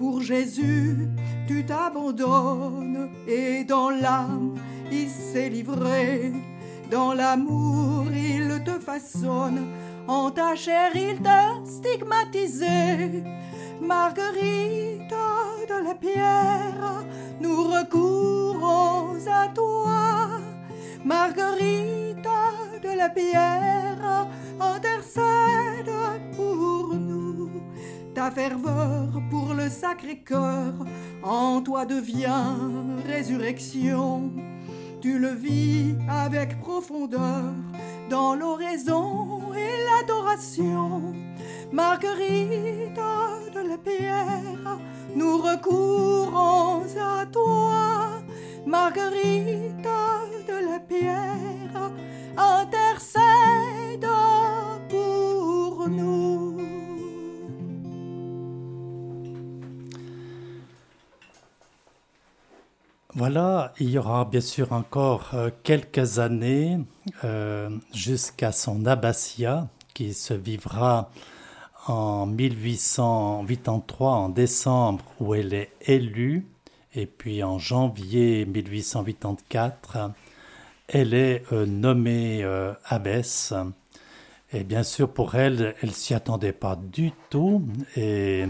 [0.00, 1.10] Pour Jésus,
[1.46, 4.54] tu t'abandonnes et dans l'âme,
[4.90, 6.32] il s'est livré.
[6.90, 9.66] Dans l'amour, il te façonne.
[10.08, 13.24] En ta chair, il t'a stigmatisé.
[13.82, 15.14] Marguerite
[15.68, 17.04] de la pierre,
[17.42, 20.30] nous recourons à toi.
[21.04, 22.26] Marguerite
[22.82, 24.26] de la pierre,
[24.58, 25.92] intercède
[26.34, 27.09] pour nous.
[28.14, 30.74] Ta ferveur pour le Sacré-Cœur
[31.22, 32.56] en toi devient
[33.06, 34.32] résurrection.
[35.00, 37.54] Tu le vis avec profondeur
[38.10, 41.14] dans l'oraison et l'adoration.
[41.72, 43.00] Marguerite
[43.54, 44.78] de la pierre,
[45.14, 48.20] nous recourons à toi.
[48.66, 49.86] Marguerite
[50.48, 51.09] de la pierre,
[63.20, 66.78] Voilà, il y aura bien sûr encore euh, quelques années
[67.22, 71.10] euh, jusqu'à son abbatiat qui se vivra
[71.86, 76.46] en 1883 en décembre où elle est élue.
[76.94, 80.12] Et puis en janvier 1884
[80.88, 82.42] elle est euh, nommée
[82.86, 83.52] abbesse.
[84.50, 87.68] Et bien sûr pour elle elle s'y attendait pas du tout.
[87.96, 88.46] Et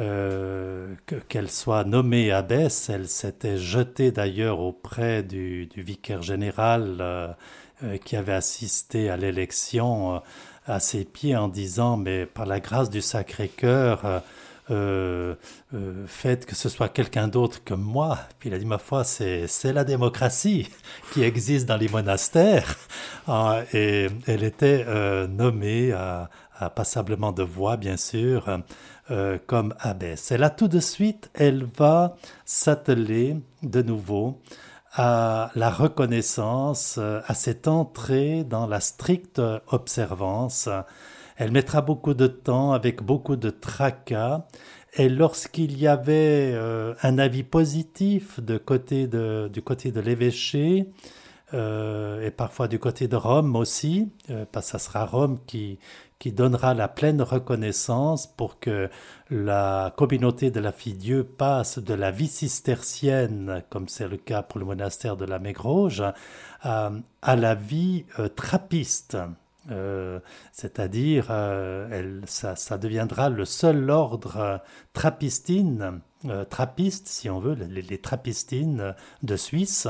[0.00, 0.94] euh,
[1.28, 7.28] qu'elle soit nommée abbesse, elle s'était jetée d'ailleurs auprès du, vicaire général euh,
[7.84, 10.20] euh, qui avait assisté à l'élection
[10.66, 14.22] à ses pieds en disant mais par la grâce du Sacré-Cœur,
[16.06, 18.18] faites que ce soit quelqu'un d'autre que moi.
[18.40, 20.68] Puis il a dit, ma foi, c'est la démocratie
[21.12, 22.76] qui existe dans les monastères.
[23.72, 24.86] Et elle était
[25.28, 25.94] nommée
[26.74, 28.48] passablement de voix, bien sûr,
[29.10, 30.32] euh, comme abbesse.
[30.32, 34.40] Et là, tout de suite, elle va s'atteler de nouveau
[34.94, 40.70] à la reconnaissance, euh, à cette entrée dans la stricte observance.
[41.36, 44.46] Elle mettra beaucoup de temps avec beaucoup de tracas.
[44.94, 50.88] Et lorsqu'il y avait euh, un avis positif de côté du côté de l'évêché,
[51.52, 54.10] et parfois du côté de Rome aussi,
[54.50, 55.78] parce que ça sera Rome qui,
[56.24, 58.88] qui donnera la pleine reconnaissance pour que
[59.28, 64.58] la communauté de la Fille-Dieu passe de la vie cistercienne, comme c'est le cas pour
[64.58, 66.02] le monastère de la Mégrouge,
[66.62, 66.92] à,
[67.36, 69.18] la vie euh, trappiste.
[69.70, 70.18] Euh,
[70.50, 74.62] c'est-à-dire, euh, ça, deviendra le seul ordre
[74.94, 76.00] trappistine,
[76.48, 79.88] trappiste, si on veut, les, les, trappistines de Suisse.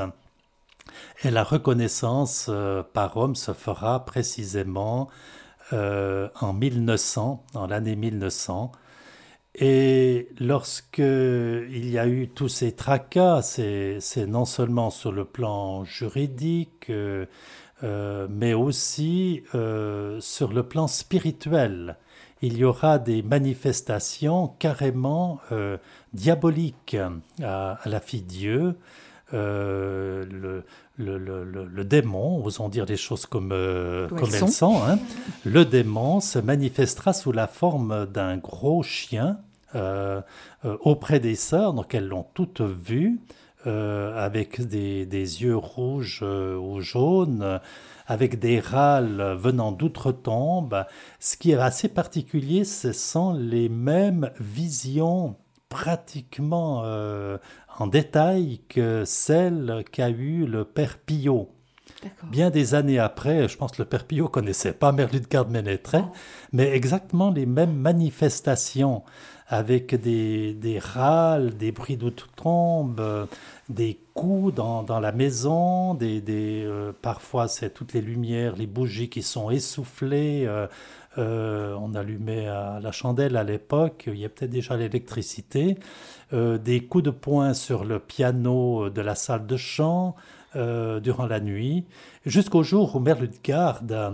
[1.23, 2.49] Et la reconnaissance
[2.93, 5.09] par Rome se fera précisément
[5.73, 8.71] euh, en 1900, en l'année 1900.
[9.55, 15.83] Et lorsque il y a eu tous ces tracas, c'est non seulement sur le plan
[15.83, 17.25] juridique, euh,
[17.83, 19.43] euh, mais aussi
[20.19, 21.97] sur le plan spirituel.
[22.41, 25.39] Il y aura des manifestations carrément
[26.13, 26.97] diaboliques
[27.41, 28.77] à, la fille Dieu.
[29.31, 30.63] Le,
[30.97, 34.97] le, le, le, démon, osons dire les choses comme, euh, comme elles sont, hein.
[35.43, 39.39] le démon se manifestera sous la forme d'un gros chien
[39.75, 40.21] euh,
[40.63, 43.19] euh, auprès des sœurs, donc elles l'ont toutes vu,
[43.65, 47.59] avec des, des, yeux rouges ou jaunes,
[48.05, 50.85] avec des râles venant d'outre-tombe.
[51.19, 55.35] Ce qui est assez particulier, ce sont les mêmes visions
[55.67, 56.83] pratiquement
[57.77, 61.49] en détail que celle qu'a eue le père Pillot.
[62.23, 66.11] Bien des années après, je pense que le père Pillot connaissait pas Merlutgarde Ménétrait, oh.
[66.51, 69.03] mais exactement les mêmes manifestations
[69.47, 73.27] avec des, des râles, des bruits d'outre-tombe,
[73.69, 78.67] des coups dans, dans, la maison, des, des euh, parfois c'est toutes les lumières, les
[78.67, 80.45] bougies qui sont essoufflées.
[80.47, 80.67] Euh,
[81.17, 85.77] euh, on allumait à la chandelle à l'époque, il y a peut-être déjà l'électricité,
[86.33, 90.15] euh, des coups de poing sur le piano de la salle de chant
[90.55, 91.85] euh, durant la nuit,
[92.25, 94.13] jusqu'au jour où Mère Ludgarde,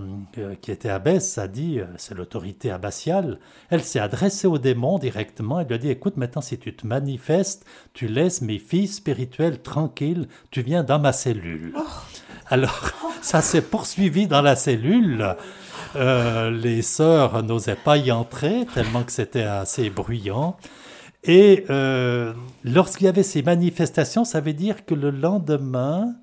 [0.61, 3.39] qui était abbesse, a dit, c'est l'autorité abbatiale,
[3.69, 6.85] elle s'est adressée au démon directement, elle lui a dit, écoute, maintenant si tu te
[6.85, 11.73] manifestes, tu laisses mes filles spirituelles tranquilles, tu viens dans ma cellule.
[11.75, 11.81] Oh.
[12.47, 12.91] Alors,
[13.21, 15.35] ça s'est poursuivi dans la cellule.
[15.95, 20.57] Euh, les sœurs n'osaient pas y entrer tellement que c'était assez bruyant.
[21.23, 22.33] Et euh,
[22.63, 26.15] lorsqu'il y avait ces manifestations, ça veut dire que le lendemain,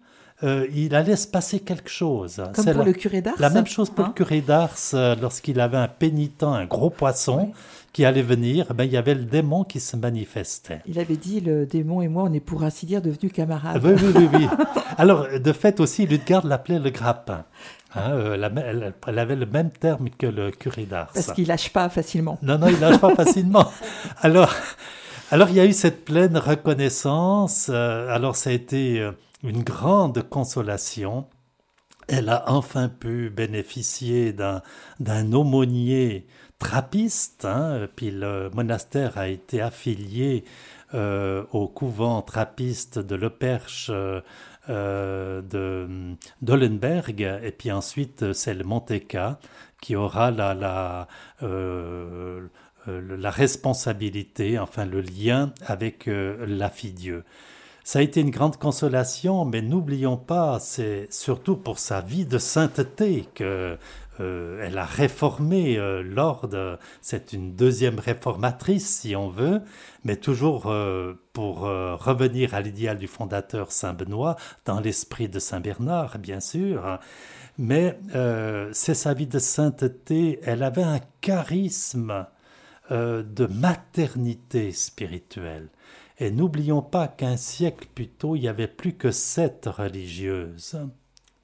[0.43, 2.43] euh, il allait se passer quelque chose.
[2.55, 4.77] Comme pour le curé d'Ars La même chose pour le hein curé d'Ars,
[5.21, 7.53] lorsqu'il avait un pénitent, un gros poisson.
[7.93, 10.83] qui allait venir, ben, il y avait le démon qui se manifestait.
[10.87, 13.83] Il avait dit, le démon et moi, on est pour ainsi dire devenus camarades.
[13.83, 14.29] Oui, oui, oui.
[14.35, 14.47] oui.
[14.99, 17.45] Alors, de fait aussi, Ludgard l'appelait le grappin.
[17.95, 21.11] Hein, euh, elle, avait le même terme que le curé d'Ars.
[21.15, 22.39] Parce qu'il lâche pas facilement.
[22.43, 23.71] Non, non, il lâche pas facilement.
[24.21, 24.55] Alors,
[25.31, 27.71] alors, il y a eu cette pleine reconnaissance.
[27.71, 29.13] Euh, alors, ça a été euh,
[29.43, 31.27] une grande consolation.
[32.09, 36.27] Elle a enfin pu bénéficier d'un aumônier
[36.59, 37.45] trappiste.
[37.45, 40.45] Hein, puis le monastère a été affilié
[40.95, 44.23] au couvent trappiste de Le Perche euh,
[44.69, 49.39] de d'Ollenberg, et puis ensuite c'est le Monteka
[49.81, 51.09] qui aura la, la,
[51.43, 52.49] euh,
[53.31, 57.25] responsabilité, enfin le lien avec euh, la Dieu.
[57.85, 62.39] Ça a été une grande consolation, mais n'oublions pas, c'est surtout pour sa vie de
[62.39, 63.79] sainteté que
[64.21, 69.63] euh, elle a réformé euh, l'ordre, c'est une deuxième réformatrice si on veut,
[70.05, 75.61] mais toujours euh, pour revenir à l'idéal du fondateur Saint Benoît, dans l'esprit de Saint
[75.61, 76.99] Bernard bien sûr,
[77.59, 77.97] mais
[78.73, 82.27] c'est sa vie de sainteté, elle avait un charisme
[82.91, 85.69] de maternité spirituelle.
[86.19, 90.77] Et n'oublions pas qu'un siècle plus tôt, il y avait plus que sept religieuses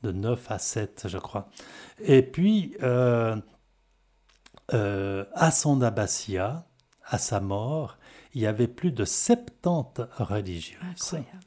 [0.05, 1.49] de 9 à 7, je crois.
[2.03, 3.37] Et puis, euh,
[4.73, 6.67] euh, à son abbatiat,
[7.07, 7.99] à sa mort,
[8.35, 10.77] il y avait plus de 70 religieuses.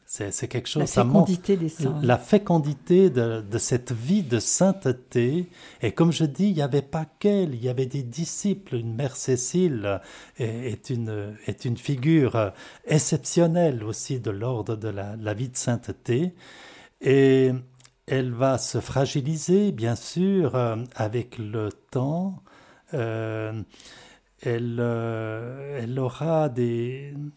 [0.06, 0.96] C'est quelque chose.
[0.96, 2.00] La fécondité des saints.
[2.02, 5.50] La fécondité de, de, cette vie de sainteté.
[5.82, 8.76] Et comme je dis, il n'y avait pas qu'elle, il y avait des disciples.
[8.76, 10.00] Une mère Cécile
[10.38, 12.54] est, une, est une figure
[12.86, 16.34] exceptionnelle aussi de l'ordre de la, la, vie de sainteté.
[17.02, 17.52] Et
[18.08, 22.42] elle va se fragiliser, bien sûr, euh, avec le temps,
[22.92, 23.66] elle,
[24.42, 26.50] elle, aura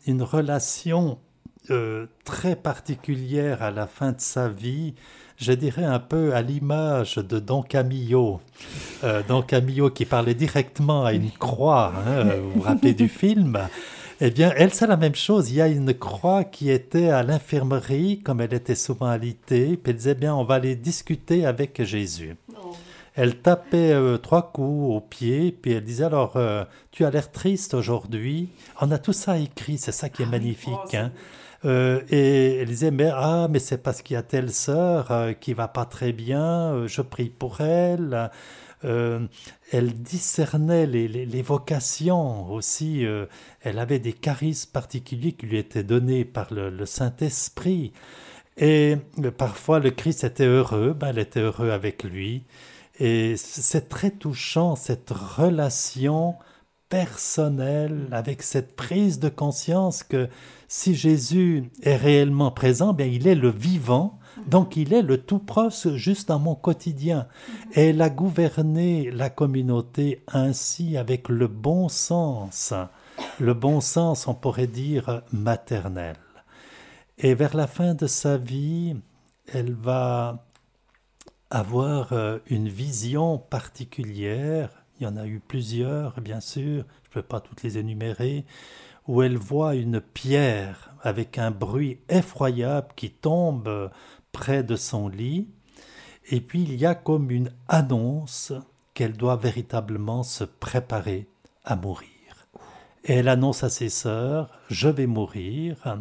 [0.07, 1.19] une relation
[2.25, 4.95] très particulière à la fin de sa vie
[5.41, 8.41] je dirais un peu à l'image de Don Camillo.
[9.05, 13.59] Euh, Don Camillo qui parlait directement à une croix, hein, vous vous rappelez du film
[14.21, 15.51] eh bien, elle, c'est la même chose.
[15.51, 19.91] Il y a une croix qui était à l'infirmerie, comme elle était souvent alitée, puis
[19.91, 22.37] elle disait, bien, on va aller discuter avec Jésus.
[22.55, 22.73] Oh.
[23.15, 27.31] Elle tapait euh, trois coups au pied, puis elle disait, alors, euh, tu as l'air
[27.31, 28.51] triste aujourd'hui.
[28.81, 30.75] On a tout ça écrit, c'est ça qui est ah magnifique.
[30.75, 31.13] Oh, hein.
[31.65, 35.55] Euh, et elle disait, mais, ah, mais c'est parce qu'il y a telle sœur qui
[35.55, 38.31] va pas très bien, je prie pour elle.
[38.83, 43.05] Elle discernait les, les, vocations aussi.
[43.63, 47.93] elle avait des charismes particuliers qui lui étaient donnés par le, Saint-Esprit.
[48.57, 48.97] Et
[49.39, 52.45] parfois, le Christ était heureux, ben, elle était heureux avec lui.
[52.99, 56.35] Et c'est très touchant, cette relation
[56.91, 60.29] personnelle avec cette prise de conscience que
[60.69, 65.39] si Jésus est réellement présent, bien il est le vivant, donc il est le tout
[65.39, 67.27] proche juste dans mon quotidien.
[67.75, 72.75] Et elle a gouverné la communauté ainsi avec le bon sens,
[73.39, 76.17] le bon sens on pourrait dire maternel.
[77.19, 78.97] Et vers la fin de sa vie,
[79.53, 80.47] elle va
[81.51, 84.71] avoir euh, une vision particulière.
[84.99, 88.45] Il y en a eu plusieurs, bien sûr, je ne peux pas toutes les énumérer,
[89.07, 93.91] où elle voit une pierre avec un bruit effroyable qui tombe
[94.33, 95.49] près de son lit,
[96.31, 98.53] et puis il y a comme une annonce
[98.95, 101.27] qu'elle doit véritablement se préparer
[101.65, 102.09] à mourir.
[103.05, 105.99] Et elle annonce à ses sœurs, je vais mourir.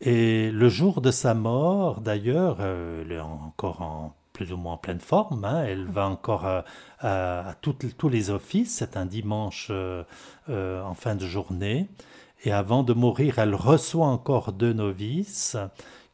[0.00, 4.74] Et le jour de sa mort, d'ailleurs, euh, elle est encore en plus ou moins
[4.74, 5.44] en pleine forme.
[5.44, 5.64] Hein.
[5.64, 6.44] Elle va encore
[7.00, 8.76] à, tous les offices.
[8.76, 10.04] C'est un dimanche euh,
[10.50, 11.88] euh, en fin de journée.
[12.44, 15.56] Et avant de mourir, elle reçoit encore deux novices.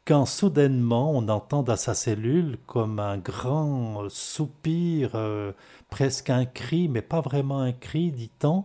[0.05, 5.53] Quand soudainement on entend dans sa cellule comme un grand soupir, euh,
[5.91, 8.65] presque un cri, mais pas vraiment un cri, dit-on.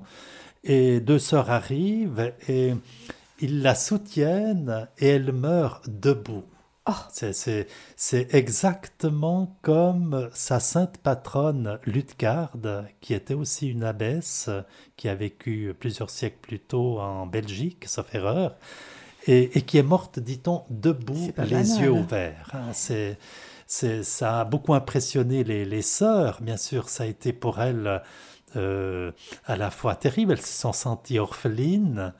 [0.63, 2.73] Et deux sœurs arrivent et
[3.39, 6.43] ils la soutiennent et elle meurt debout.
[6.89, 6.93] Oh.
[7.11, 14.49] C'est exactement comme sa sainte patronne Lutgarde, qui était aussi une abbesse,
[14.95, 18.55] qui a vécu plusieurs siècles plus tôt en Belgique, sauf erreur,
[19.28, 22.51] et, qui est morte, dit-on, debout, les yeux ouverts.
[22.53, 22.71] Hein.
[22.73, 23.17] C'est
[23.67, 28.01] ça a beaucoup impressionné les, les sœurs, bien sûr, ça a été pour elles
[28.55, 29.11] euh,
[29.45, 32.13] à la fois terrible, elles se sont senties orphelines,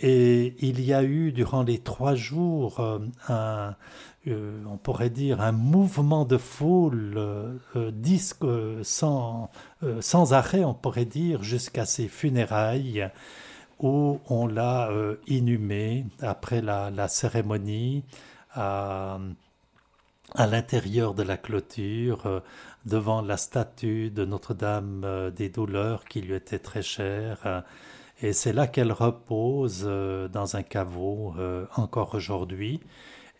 [0.00, 3.74] et il y a eu durant les trois jours euh, un,
[4.26, 8.44] euh, on pourrait dire un mouvement de foule euh, disque
[8.82, 9.50] sans,
[10.00, 13.08] sans arrêt, on pourrait dire, jusqu'à ses funérailles
[13.80, 14.90] où on l'a
[15.26, 18.04] inhumé après la, cérémonie
[18.54, 19.18] à,
[20.36, 22.42] l'intérieur de la clôture,
[22.86, 27.64] devant la statue de Notre-Dame des Douleurs qui lui était très chère
[28.22, 32.80] et c'est là qu'elle repose euh, dans un caveau euh, encore aujourd'hui.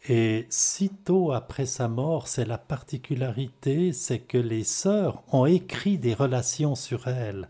[0.08, 6.12] Et sitôt après sa mort, c'est la particularité, c'est que les sœurs ont écrit des
[6.12, 7.48] relations sur elle.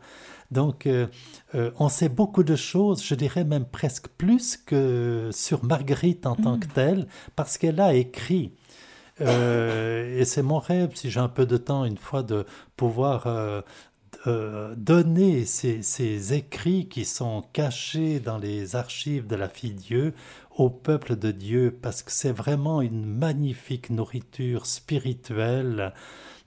[0.55, 1.07] Donc, euh,
[1.53, 6.59] on sait beaucoup de choses, je dirais même presque plus que sur Marguerite en tant
[6.59, 6.73] que mm.
[6.75, 8.53] telle, parce qu'elle a écrit.
[9.21, 12.47] et c'est mon rêve, si j'ai un peu de temps, une fois, de
[12.77, 13.27] pouvoir
[14.27, 20.15] euh, donner ces, écrits qui sont cachés dans les archives de la fille Dieu
[20.57, 25.93] au peuple de Dieu, parce que c'est vraiment une magnifique nourriture spirituelle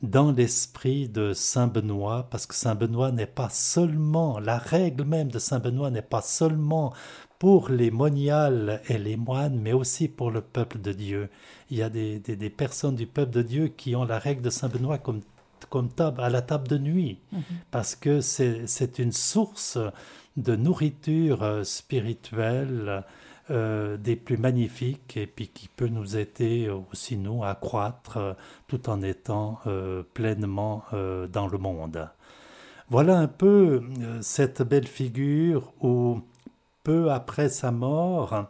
[0.01, 5.29] dans l'esprit de Saint Benoît, parce que Saint Benoît n'est pas seulement, la règle même
[5.29, 6.93] de Saint Benoît n'est pas seulement
[7.39, 11.29] pour les moniales et les moines, mais aussi pour le peuple de Dieu.
[11.69, 14.49] Il y a des, des personnes du peuple de Dieu qui ont la règle de
[14.49, 15.21] Saint Benoît comme
[15.69, 17.41] comme table, à la table de nuit, mhm.
[17.71, 19.77] parce que c'est une source
[20.37, 23.03] de nourriture euh, spirituelle
[23.49, 28.33] euh, des plus magnifiques et puis qui peut nous aider aussi, nous, à croître euh,
[28.67, 29.59] tout en étant
[30.13, 32.09] pleinement dans le monde.
[32.89, 33.83] Voilà un peu
[34.21, 36.21] cette belle figure où,
[36.83, 38.45] peu après sa mort,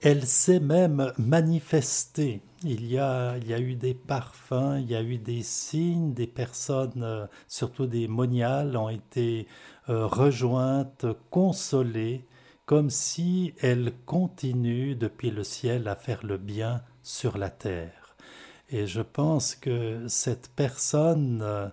[0.00, 4.96] elle s'est même manifestée il y, a, il y a eu des parfums, il y
[4.96, 9.46] a eu des signes, des personnes, euh, surtout des moniales, ont été
[9.88, 12.24] euh, rejointes, consolées,
[12.66, 18.16] comme si elles continuent depuis le ciel à faire le bien sur la terre.
[18.70, 21.70] Et je pense que cette personne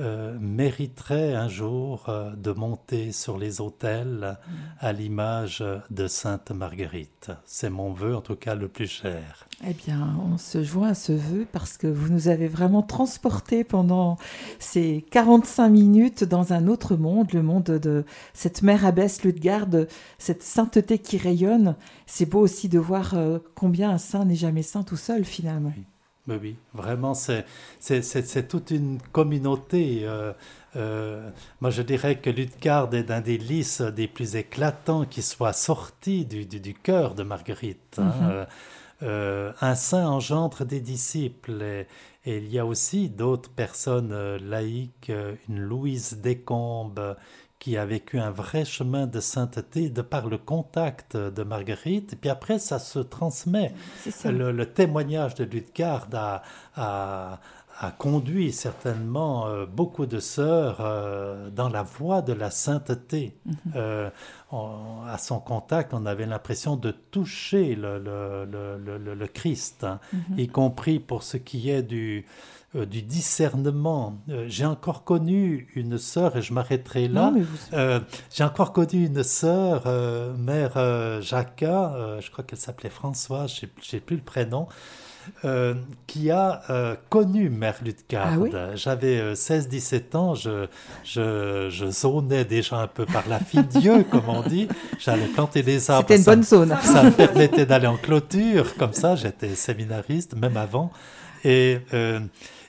[0.00, 4.52] euh, mériterait un jour euh, de monter sur les autels mm.
[4.80, 7.30] à l'image de Sainte Marguerite.
[7.44, 9.46] C'est mon vœu, en tout cas le plus cher.
[9.66, 13.64] Eh bien, on se joint à ce vœu parce que vous nous avez vraiment transporté
[13.64, 14.16] pendant
[14.58, 19.88] ces 45 minutes dans un autre monde, le monde de cette mère abbesse Ludgarde,
[20.18, 21.74] cette sainteté qui rayonne.
[22.06, 25.72] C'est beau aussi de voir euh, combien un saint n'est jamais saint tout seul finalement.
[25.76, 25.84] Oui,
[26.36, 30.00] oui, vraiment, c'est toute une communauté.
[30.02, 30.32] Euh,
[30.76, 35.54] euh, moi, je dirais que Ludgard est un des lys des plus éclatants qui soit
[35.54, 37.98] sorti du, du, cœur de Marguerite.
[37.98, 38.12] Hein.
[38.20, 38.46] Mhm.
[39.04, 41.62] Euh, un saint engendre des disciples.
[41.62, 41.86] Et,
[42.26, 45.10] et il y a aussi d'autres personnes laïques,
[45.48, 47.16] une Louise Descombes
[47.58, 52.12] qui a vécu un vrai chemin de sainteté de par le contact de Marguerite.
[52.12, 53.74] Et puis après, ça se transmet.
[54.24, 56.08] Le, témoignage de Ludgard
[56.76, 57.40] a,
[57.80, 63.36] a, conduit certainement euh, beaucoup de sœurs euh, dans la voie de la sainteté.
[63.44, 63.54] Mhm.
[63.76, 64.10] Euh,
[64.50, 70.38] à son contact, on avait l'impression de toucher le, le, Christ, hein, mhm.
[70.38, 72.26] y compris pour ce qui est du
[72.74, 74.18] du discernement.
[74.46, 77.32] J'ai encore connu une sœur, et je m'arrêterai là.
[78.30, 79.84] J'ai encore connu une sœur,
[80.36, 84.68] mère Jacquat, je crois qu'elle s'appelait François, je n'ai plus le prénom.
[86.06, 88.50] Qui a connu Mère Ludgarde.
[88.54, 90.66] Ah J'avais 16-17 ans, je,
[91.04, 94.68] je, je, zonais déjà un peu par la fille Dieu, comme on dit.
[94.98, 96.06] J'allais planter des arbres.
[96.08, 96.76] C'était une bonne zone.
[96.82, 100.90] Ça me permettait d'aller en clôture, comme ça, j'étais séminariste, même avant.
[101.44, 101.78] Et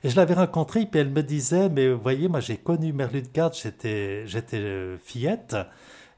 [0.03, 3.11] et je l'avais rencontrée, puis elle me disait, mais vous voyez, moi j'ai connu Mère
[3.11, 5.57] Ludgard, j'étais, j'étais euh, fillette.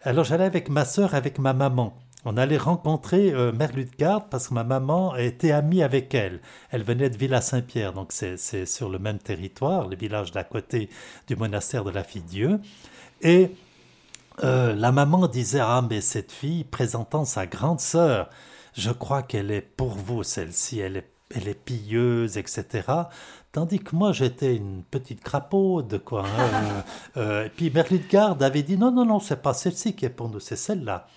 [0.03, 1.93] Alors j'allais avec ma sœur, avec ma maman.
[2.23, 6.39] On allait rencontrer euh, Mère Ludgard parce que ma maman était amie avec elle.
[6.69, 10.89] Elle venait de Villa-Saint-Pierre, donc c'est, sur le même territoire, le village d'à côté
[11.27, 12.59] du monastère de la Fille-Dieu.
[13.21, 13.55] Et
[14.43, 18.29] euh, la maman disait, ah mais cette fille présentant sa grande sœur,
[18.73, 22.83] je crois qu'elle est pour vous celle-ci, elle est, elle est pilleuse, etc.
[23.51, 26.23] Tandis que moi, j'étais une petite crapaude, quoi.
[26.25, 26.83] Hein,
[27.17, 30.29] euh, et puis Merlitgard avait dit non, non, non, c'est pas celle-ci qui est pour
[30.29, 31.07] nous, c'est celle-là.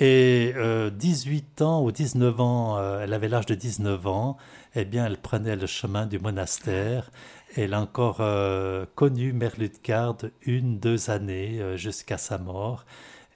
[0.00, 0.54] Et
[0.92, 4.36] 18 euh, ans ou 19 ans, elle avait l'âge de 19 ans,
[4.74, 7.10] eh bien, elle prenait le chemin du monastère.
[7.56, 8.22] Elle a encore
[8.94, 12.84] connu Merlitgard une, deux années jusqu'à sa mort.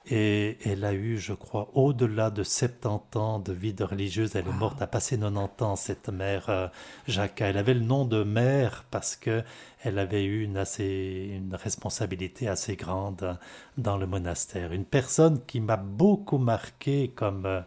[0.05, 4.35] Et elle a eu, je crois, au-delà de 70 ans de vie de religieuse.
[4.35, 6.67] Elle est morte à passer 90 ans, cette mère euh,
[7.07, 7.39] Jacques.
[7.39, 9.43] Elle avait le nom de mère parce que
[9.81, 13.37] elle avait eu une, assez, une responsabilité assez grande
[13.77, 14.73] dans le monastère.
[14.73, 17.61] Une personne qui m'a beaucoup marqué comme, euh,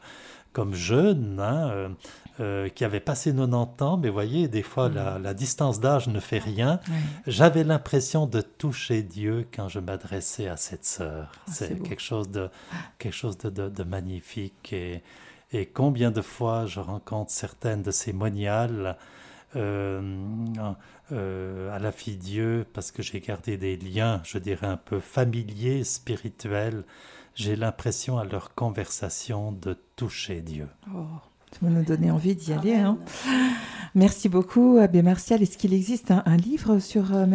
[0.52, 1.40] comme jeune.
[1.40, 1.96] Hein,
[2.40, 5.34] euh, qui avait passé 90 ans, mais voyez, des fois, la, mm.
[5.34, 6.80] distance d'âge ne fait rien.
[7.26, 11.32] J'avais l'impression de toucher Dieu quand je m'adressais à cette sœur.
[11.34, 12.50] Ah, c'est quelque chose de,
[12.98, 14.72] quelque chose de, magnifique.
[14.72, 15.02] Et,
[15.52, 18.96] et, combien de fois je rencontre certaines de ces moniales
[19.56, 20.02] euh,
[21.12, 24.98] euh, à la fille Dieu, parce que j'ai gardé des liens, je dirais, un peu
[24.98, 26.84] familiers, spirituels.
[27.34, 30.68] J'ai l'impression à leur conversation de toucher Dieu.
[30.92, 31.04] Oh.
[31.62, 32.74] Vous nous donnez envie d'y aller.
[32.74, 32.98] Hein.
[33.96, 35.42] Merci beaucoup, Abbé Martial.
[35.42, 37.26] Est-ce qu'il existe un, livre sur euh,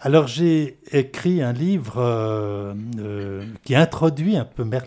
[0.00, 4.86] Alors, j'ai écrit un livre euh, euh, qui introduit un peu Mère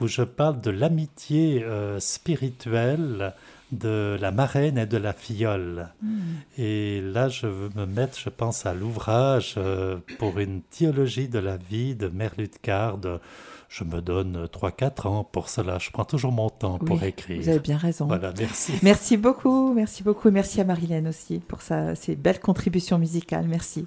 [0.00, 1.64] où je parle de l'amitié
[2.00, 3.34] spirituelle
[3.70, 5.90] de la marraine et de la filleule.
[6.02, 6.18] Hmm.
[6.58, 9.56] Et là, je veux me mettre, je pense, à l'ouvrage
[10.18, 12.34] pour une théologie de la vie de Mère
[13.70, 15.78] je me donne 3-4 ans pour cela.
[15.78, 17.40] Je prends toujours mon temps pour écrire.
[17.40, 18.06] Vous avez bien raison.
[18.06, 18.72] Voilà, merci.
[18.82, 20.30] Merci beaucoup, merci beaucoup.
[20.30, 23.46] Merci à Marilène aussi pour sa, ses belles contributions musicales.
[23.46, 23.86] Merci.